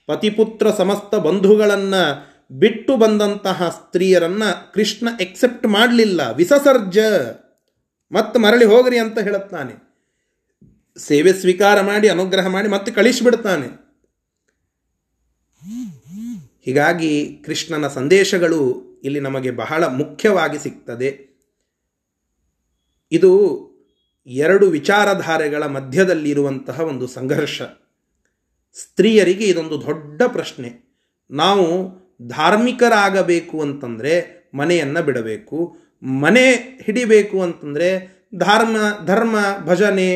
[0.07, 6.31] ಪತಿಪುತ್ರ ಸಮಸ್ತ ಬಂಧುಗಳನ್ನು ಬಿಟ್ಟು ಬಂದಂತಹ ಸ್ತ್ರೀಯರನ್ನು ಕೃಷ್ಣ ಎಕ್ಸೆಪ್ಟ್ ಮಾಡಲಿಲ್ಲ.
[6.31, 6.97] ವಿಸಸರ್ಜ.
[8.11, 9.87] ಮತ್ತೆ ಮರಳಿ ಹೋಗ್ರಿ ಅಂತ ಹೇಳುತ್ತಾನೆ
[10.97, 13.87] ಸೇವೆ ಸ್ವೀಕಾರ ಮಾಡಿ, ಅನುಗ್ರಹ ಮಾಡಿ ಮತ್ತೆ ಕಳಿಸಿಬಿಡ್ತಾನೆ.
[16.61, 21.27] ಹೀಗಾಗಿ ಕೃಷ್ಣನ ಸಂದೇಶಗಳು ಇಲ್ಲಿ ನಮಗೆ ಬಹಳ ಮುಖ್ಯವಾಗಿ ಸಿಗ್ತದೆ.
[23.11, 23.67] ಇದು
[24.27, 27.61] ಎರಡು ವಿಚಾರಧಾರೆಗಳ ಮಧ್ಯದಲ್ಲಿರುವಂತಹ ಒಂದು ಸಂಘರ್ಷ.
[28.81, 30.69] ಸ್ತ್ರೀಯರಿಗೆ ಇದೊಂದು ದೊಡ್ಡ ಪ್ರಶ್ನೆ.
[31.29, 31.67] ನಾವು
[32.27, 34.13] ಧಾರ್ಮಿಕರಾಗಬೇಕು ಅಂತಂದರೆ
[34.53, 35.57] ಮನೆಯನ್ನು ಬಿಡಬೇಕು.
[36.21, 36.45] ಮನೆ
[36.83, 37.89] ಹಿಡಿಬೇಕು ಅಂತಂದರೆ
[38.35, 40.09] ಧರ್ಮ ಧರ್ಮ ಭಜನೆ,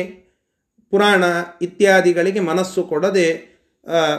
[0.90, 1.24] ಪುರಾಣ
[1.62, 3.28] ಇತ್ಯಾದಿಗಳಿಗೆ ಮನಸ್ಸು ಕೊಡದೆ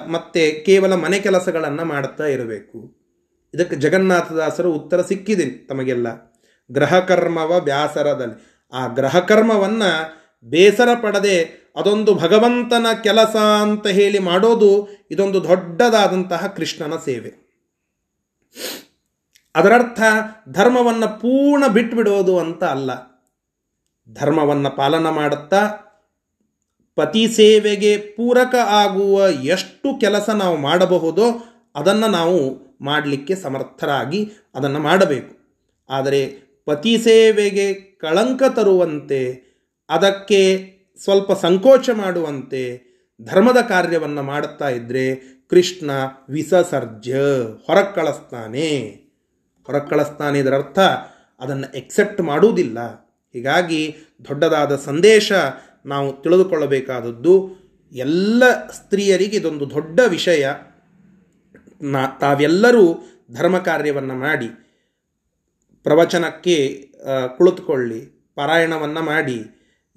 [0.07, 2.79] ಮತ್ತೆ ಕೇವಲ ಮನೆ ಕೆಲಸಗಳನ್ನು ಮಾಡ್ತಾ ಇರಬೇಕು.
[3.53, 6.07] ಇದಕ್ಕೆ ಜಗನ್ನಾಥದಾಸರು ಉತ್ತರ ಸಿಕ್ಕಿದೆ ತಮಗೆಲ್ಲ.
[6.69, 8.37] ಗ್ರಹಕರ್ಮವ ಬ್ಯಾಸರದಲ್ಲಿ
[8.73, 9.89] ಆ ಗ್ರಹಕರ್ಮವನ್ನು
[10.43, 17.43] ಬೇಸರ ಪಡದೆ ಅದೊಂದು ಭಗವಂತನ ಕೆಲಸ ಅಂತ ಹೇಳಿ ಮಾಡೋದು ಇದೊಂದು ದೊಡ್ಡದಾದಂತಹ ಕೃಷ್ಣನ ಸೇವೆ.
[19.55, 20.01] ಅದರರ್ಥ
[20.49, 22.91] ಧರ್ಮವನ್ನು ಪೂರ್ಣ ಬಿಟ್ಟುಬಿಡೋದು ಅಂತ ಅಲ್ಲ.
[24.13, 25.65] ಧರ್ಮವನ್ನು ಪಾಲನ ಮಾಡುತ್ತಾ
[26.95, 31.43] ಪತಿ ಸೇವೆಗೆ ಪೂರಕ ಆಗುವ ಎಷ್ಟು ಕೆಲಸ ನಾವು ಮಾಡಬಹುದೋ
[31.75, 35.35] ಅದನ್ನು ನಾವು ಮಾಡಲಿಕ್ಕೆ ಸಮರ್ಥರಾಗಿ ಅದನ್ನು ಮಾಡಬೇಕು.
[35.89, 36.27] ಆದರೆ
[36.65, 39.52] ಪತಿ ಸೇವೆಗೆ ಕಳಂಕ ತರುವಂತೆ
[39.89, 40.41] ಅದಕ್ಕೆ
[41.03, 42.63] ಸ್ವಲ್ಪ ಸಂಕೋಚ ಮಾಡುವಂತೆ
[43.21, 45.15] ಧರ್ಮದ ಕಾರ್ಯವನ್ನು ಮಾಡುತ್ತಾ ಇದ್ದರೆ
[45.49, 45.91] ಕೃಷ್ಣ
[46.29, 47.11] ವಿಸಸರ್ಜ
[47.67, 48.69] ಹೊರಗೆ ಕಳಿಸ್ತಾನೆ
[49.65, 50.79] ಹೊರಗೆ ಕಳಿಸ್ತಾನೆ ಇದರ ಅರ್ಥ
[51.39, 52.79] ಅದನ್ನು ಎಕ್ಸೆಪ್ಟ್ ಮಾಡುವುದಿಲ್ಲ.
[53.33, 53.95] ಹೀಗಾಗಿ
[54.29, 55.31] ದೊಡ್ಡದಾದ ಸಂದೇಶ
[55.85, 57.33] ನಾವು ತಿಳಿದುಕೊಳ್ಳಬೇಕಾದದ್ದು
[57.91, 60.47] ಎಲ್ಲ ಸ್ತ್ರೀಯರಿಗೆ ಇದೊಂದು ದೊಡ್ಡ ವಿಷಯ.
[61.81, 62.85] ನಾ, ತಾವೆಲ್ಲರೂ
[63.33, 64.47] ಧರ್ಮ ಕಾರ್ಯವನ್ನು ಮಾಡಿ,
[65.83, 66.57] ಪ್ರವಚನಕ್ಕೆ
[67.37, 69.37] ಕುಳಿತುಕೊಳ್ಳಿ, ಪಾರಾಯಣವನ್ನು ಮಾಡಿ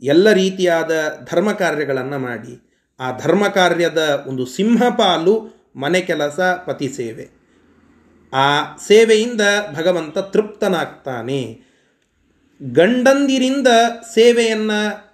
[0.01, 0.91] ಎಲ್ಲ ರೀತಿಯಾದ
[1.33, 2.71] ಧರ್ಮ ಕಾರ್ಯಗಳನ್ನು ಮಾಡಿ,
[3.01, 7.29] ಆ ಧರ್ಮ ಕಾರ್ಯದ ಒಂದು ಸಿಂಹಪಾಲು, ಮನೆ ಕೆಲಸ, ಪತಿ ಸೇವೆ.
[8.33, 9.41] ಆ ಸೇವೆಯಿಂದ
[9.75, 11.67] ಭಗವಂತ ತೃಪ್ತನಾಗ್ತಾನೆ.
[12.73, 13.67] ಗಂಡಂದಿರಿಂದ
[14.15, 15.07] ಸೇವೆಯನ್ನು,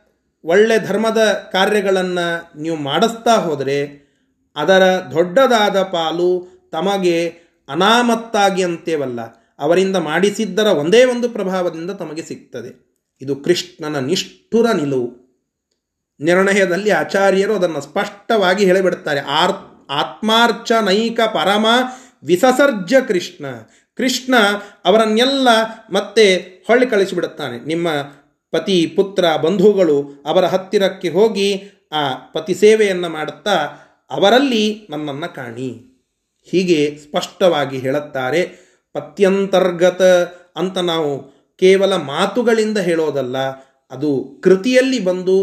[0.44, 4.02] ಒಳ್ಳೆ ಧರ್ಮದ ಕಾರ್ಯಗಳನ್ನು ನೀವು ಮಾಡಿಸ್ತಾ ಹೋದರೆ,
[4.56, 7.28] ಅದರ ದೊಡ್ಡದಾದ ಪಾಲು ತಮಗೆ
[7.68, 9.20] ಅನಾಮತ್ತಾಗಿ ಅಂತೇವಲ್ಲ,
[9.58, 12.91] ಅವರಿಂದ ಮಾಡಿಸಿದ್ದರ ಒಂದೇ ಒಂದು ಪ್ರಭಾವದಿಂದ ತಮಗೆ ಸಿಗ್ತದೆ.
[13.22, 15.22] ಇದು ಕೃಷ್ಣನ ನಿಷ್ಠುರ ನಿಲುವು.
[16.20, 19.52] ನಿರ್ಣಯದಲ್ಲಿ ಆಚಾರ್ಯರು ಅದನ್ನು ಸ್ಪಷ್ಟವಾಗಿ ಹೇಳಿಬಿಡುತ್ತಾರೆ ಆರ್
[19.90, 21.66] ಆತ್ಮಾರ್ಚನೈಕ ಪರಮ
[22.24, 23.44] ವಿಸಸರ್ಜ ಕೃಷ್ಣ.
[23.96, 24.34] ಕೃಷ್ಣ
[24.84, 25.48] ಅವರನ್ನೆಲ್ಲ
[25.90, 27.66] ಮತ್ತೆ ಹೊಳ್ಳಿ ಕಳಿಸಿಬಿಡುತ್ತಾನೆ.
[27.66, 27.88] ನಿಮ್ಮ
[28.50, 31.62] ಪತಿ, ಪುತ್ರ, ಬಂಧುಗಳು ಅವರ ಹತ್ತಿರಕ್ಕೆ ಹೋಗಿ
[31.92, 33.52] ಆ ಪತಿ ಸೇವೆಯನ್ನು ಮಾಡುತ್ತಾ
[34.10, 35.88] ಅವರಲ್ಲಿ ನನ್ನನ್ನು ಕಾಣಿ.
[36.50, 38.42] ಹೀಗೆ ಸ್ಪಷ್ಟವಾಗಿ ಹೇಳುತ್ತಾರೆ
[38.92, 40.02] ಪತ್ಯಂತರ್ಗತ
[40.56, 41.31] ಅಂತ ನಾವು
[41.62, 43.36] ಕೇವಲ ಮಾತುಗಳಿಂದ ಹೇಳೋದಲ್ಲ,
[43.90, 44.10] ಅದು
[44.44, 45.36] ಕೃತಿಯಲ್ಲಿ ಬಂದು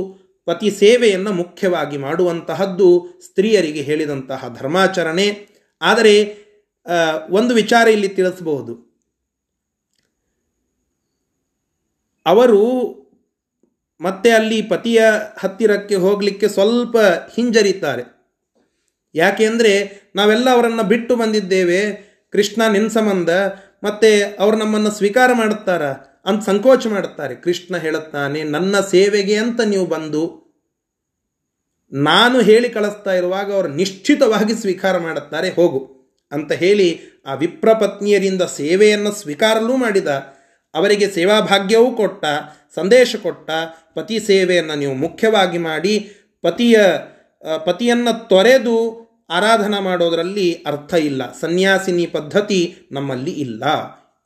[0.47, 2.89] ಪತಿ ಸೇವೆಯನ್ನು ಮುಖ್ಯವಾಗಿ ಮಾಡುವಂತಹದ್ದು
[3.25, 5.27] ಸ್ತ್ರೀಯರಿಗೆ ಹೇಳಿದಂತಹ ಧರ್ಮಾಚರಣೆ.
[5.81, 6.13] ಆದರೆ
[7.29, 8.73] ಒಂದು ವಿಚಾರ ಇಲ್ಲಿ ತಿಳಿಸಬಹುದು.
[12.25, 12.61] ಅವರು
[14.01, 14.99] ಮತ್ತೆ ಅಲ್ಲಿ ಪತಿಯ
[15.37, 16.97] ಹತ್ತಿರಕ್ಕೆ ಹೋಗಲಿಕ್ಕೆ ಸ್ವಲ್ಪ
[17.35, 18.03] ಹಿಂಜರಿತಾರೆ.
[19.15, 19.73] ಯಾಕೆಂದರೆ
[20.15, 21.81] ನಾವೆಲ್ಲ ಅವರನ್ನು ಬಿಟ್ಟು ಬಂದಿದ್ದೇವೆ,
[22.33, 23.29] ಕೃಷ್ಣ ನಿನ್ನ ಸಂಬಂಧ,
[23.83, 24.09] ಮತ್ತು
[24.39, 25.83] ಅವರು ನಮ್ಮನ್ನು ಸ್ವೀಕಾರ ಮಾಡುತ್ತಾರ?
[26.25, 27.35] ಅಂತ ಸಂಕೋಚ ಮಾಡುತ್ತಾರೆ.
[27.35, 30.23] ಕೃಷ್ಣ ಹೇಳುತ್ತಾನೆ, ನನ್ನ ಸೇವೆಗೆ ಅಂತ ನೀವು ಬಂದು
[31.93, 35.81] ನಾನು ಹೇಳಿ ಕಳಿಸ್ತಾ ಇರುವಾಗ ಅವರು ನಿಶ್ಚಿತವಾಗಿ ಸ್ವೀಕಾರ ಮಾಡುತ್ತಾರೆ, ಹೋಗು
[36.31, 36.89] ಅಂತ ಹೇಳಿ
[37.25, 40.07] ಆ ವಿಪ್ರಪತ್ನಿಯರಿಂದ ಸೇವೆಯನ್ನು ಸ್ವೀಕಾರಲೂ ಮಾಡಿದ.
[40.73, 42.25] ಅವರಿಗೆ ಸೇವಾಭಾಗ್ಯವೂ ಕೊಟ್ಟ,
[42.75, 43.49] ಸಂದೇಶ ಕೊಟ್ಟ.
[43.95, 45.93] ಪತಿ ಸೇವೆಯನ್ನು ನೀವು ಮುಖ್ಯವಾಗಿ ಮಾಡಿ,
[46.41, 46.77] ಪತಿಯ
[47.65, 48.75] ಪತಿಯನ್ನು ತೊರೆದು
[49.29, 51.21] ಆರಾಧನಾ ಮಾಡೋದರಲ್ಲಿ ಅರ್ಥ ಇಲ್ಲ.
[51.39, 52.61] ಸನ್ಯಾಸಿನಿ ಪದ್ಧತಿ
[52.91, 53.63] ನಮ್ಮಲ್ಲಿ ಇಲ್ಲ.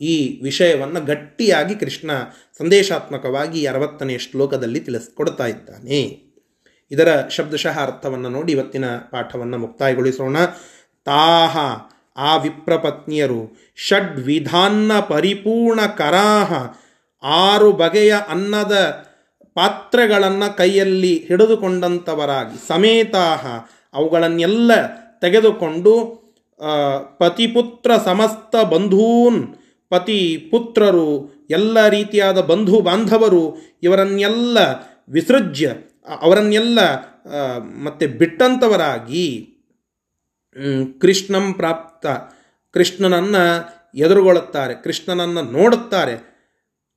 [0.01, 2.11] ಈ ವಿಷಯವನ್ನು ಗಟ್ಟಿಯಾಗಿ ಕೃಷ್ಣ
[2.57, 6.33] ಸಂದೇಶಾತ್ಮಕವಾಗಿ ಅರವತ್ತನೇ ಶ್ಲೋಕದಲ್ಲಿ ತಿಳಿಸ್ಕೊಡ್ತಾ ಇದ್ದಾನೆ.
[6.91, 10.37] ಇದರ ಶಬ್ದಶಃ ಅರ್ಥವನ್ನು ನೋಡಿ ಇವತ್ತಿನ ಪಾಠವನ್ನು ಮುಕ್ತಾಯಗೊಳಿಸೋಣ.
[11.05, 11.57] ತಾಹ
[12.17, 16.53] ಆ ವಿಪ್ರಪತ್ನಿಯರು ಷಡ್ವಿಧಾನ್ನ ಪರಿಪೂರ್ಣ ಕರಾಹ
[17.23, 18.89] ಆರು ಬಗೆಯ ಅನ್ನದ
[19.53, 23.47] ಪಾತ್ರೆಗಳನ್ನು ಕೈಯಲ್ಲಿ ಹಿಡಿದುಕೊಂಡಂಥವರಾಗಿ ಸಮೇತಾಹ
[23.93, 24.71] ಅವುಗಳನ್ನೆಲ್ಲ
[25.19, 26.23] ತೆಗೆದುಕೊಂಡು
[27.17, 29.55] ಪತಿಪುತ್ರ ಸಮಸ್ತ ಬಂಧೂನ್
[29.93, 30.19] ಪತಿ
[30.51, 31.09] ಪುತ್ರರು,
[31.49, 33.43] ಎಲ್ಲ ರೀತಿಯಾದ ಬಂಧು ಬಾಂಧವರು,
[33.83, 34.57] ಇವರನ್ನೆಲ್ಲ
[35.09, 35.65] ವಿಸೃಜ್ಯ,
[36.21, 36.79] ಅವರನ್ನೆಲ್ಲ
[37.83, 39.25] ಮತ್ತೆ ಬಿಟ್ಟಂಥವರಾಗಿ
[41.01, 42.05] ಕೃಷ್ಣಂ ಪ್ರಾಪ್ತ,
[42.73, 43.43] ಕೃಷ್ಣನನ್ನು
[43.95, 46.15] ಎದುರುಗೊಳ್ಳುತ್ತಾರೆ, ಕೃಷ್ಣನನ್ನು ನೋಡುತ್ತಾರೆ,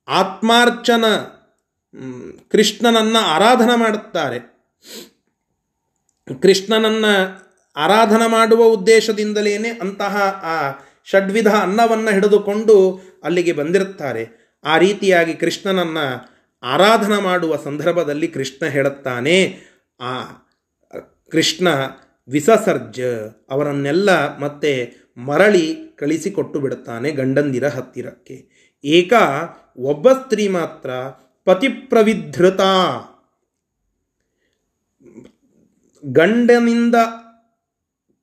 [0.07, 1.05] ಆತ್ಮಾರ್ಚನ
[2.51, 4.39] ಕೃಷ್ಣನನ್ನು ಆರಾಧನೆ ಮಾಡುತ್ತಾರೆ.
[6.41, 7.13] ಕೃಷ್ಣನನ್ನು
[7.75, 10.55] ಆರಾಧನೆ ಮಾಡುವ ಉದ್ದೇಶದಿಂದಲೇ ಅಂತಹ ಆ
[11.11, 14.47] ಷಡ್ವಿಧ ಅನ್ನವನ್ನು ಹಿಡಿದುಕೊಂಡು ಅಲ್ಲಿಗೆ ಬಂದಿರುತ್ತಾರೆ.
[14.63, 19.57] ಆ ರೀತಿಯಾಗಿ ಕೃಷ್ಣನನ್ನು ಆರಾಧನೆ ಮಾಡುವ ಸಂದರ್ಭದಲ್ಲಿ ಕೃಷ್ಣ ಹೇಳುತ್ತಾನೆ,
[19.99, 20.23] ಆ,
[21.31, 21.67] ಕೃಷ್ಣ
[22.29, 23.01] ವಿಸಸರ್ಜ,
[23.49, 28.49] ಅವರನ್ನೆಲ್ಲ ಮತ್ತೆ ಮರಳಿ ಕಳಿಸಿಕೊಟ್ಟು ಬಿಡುತ್ತಾನೆ ಗಂಡಂದಿರ ಹತ್ತಿರಕ್ಕೆ.
[28.83, 29.13] ಏಕ
[29.77, 30.89] ಒಬ್ಬ ಸ್ತ್ರೀ ಮಾತ್ರ
[31.45, 32.61] ಪತಿಪ್ರವಿಧೃತ.
[36.05, 36.95] ಗಂಡನಿಂದ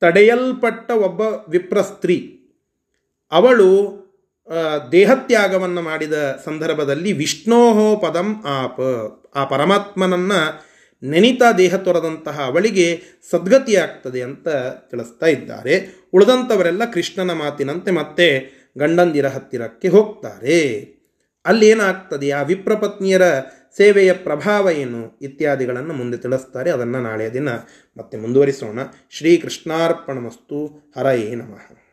[0.01, 2.41] ತಡೆಯಲ್ಪಟ್ಟ ಒಬ್ಬ ವಿಪ್ರ ಸ್ತ್ರೀ
[3.35, 4.05] ಅವಳು
[4.93, 8.45] ದೇಹತ್ಯಾಗವನ್ನು ಮಾಡಿದ ಸಂದರ್ಭದಲ್ಲಿ ವಿಷ್ಣೋಹೋ ಪದಂ
[9.35, 10.65] ಆ ಪರಮಾತ್ಮನನ್ನು
[11.03, 14.49] ನೆನಿತಾ ದೇಹ ತೊರೆದಂತಹ ಅವಳಿಗೆ ಸದ್ಗತಿಯಾಗ್ತದೆ ಅಂತ
[14.91, 15.95] ತಿಳಿಸ್ತಾ ಇದ್ದಾರೆ.
[16.13, 18.27] ಉಳಿದಂಥವರೆಲ್ಲ ಕೃಷ್ಣನ ಮಾತಿನಂತೆ ಮತ್ತೆ
[18.79, 20.59] ಗಂಡಂದಿರ ಹತ್ತಿರಕ್ಕೆ ಹೋಗ್ತಾರೆ.
[21.45, 23.23] ಅಲ್ಲೇನಾಗ್ತದೆ ಆ ವಿಪ್ರಪತ್ನಿಯರ
[23.77, 25.19] ಸೇವೆಯ ಪ್ರಭಾವ ಏನು?
[25.23, 26.71] ಇತ್ಯಾದಿಗಳನ್ನು ಮುಂದೆ ತಿಳಿಸ್ತಾರೆ.
[26.71, 27.49] ಅದನ್ನು ನಾಳೆಯ ದಿನ
[27.99, 28.79] ಮತ್ತೆ ಮುಂದುವರಿಸೋಣ.
[29.11, 30.93] ಶ್ರೀಕೃಷ್ಣಾರ್ಪಣಮಸ್ತು.
[30.99, 31.84] ಹರಯೇ ನಮಃ.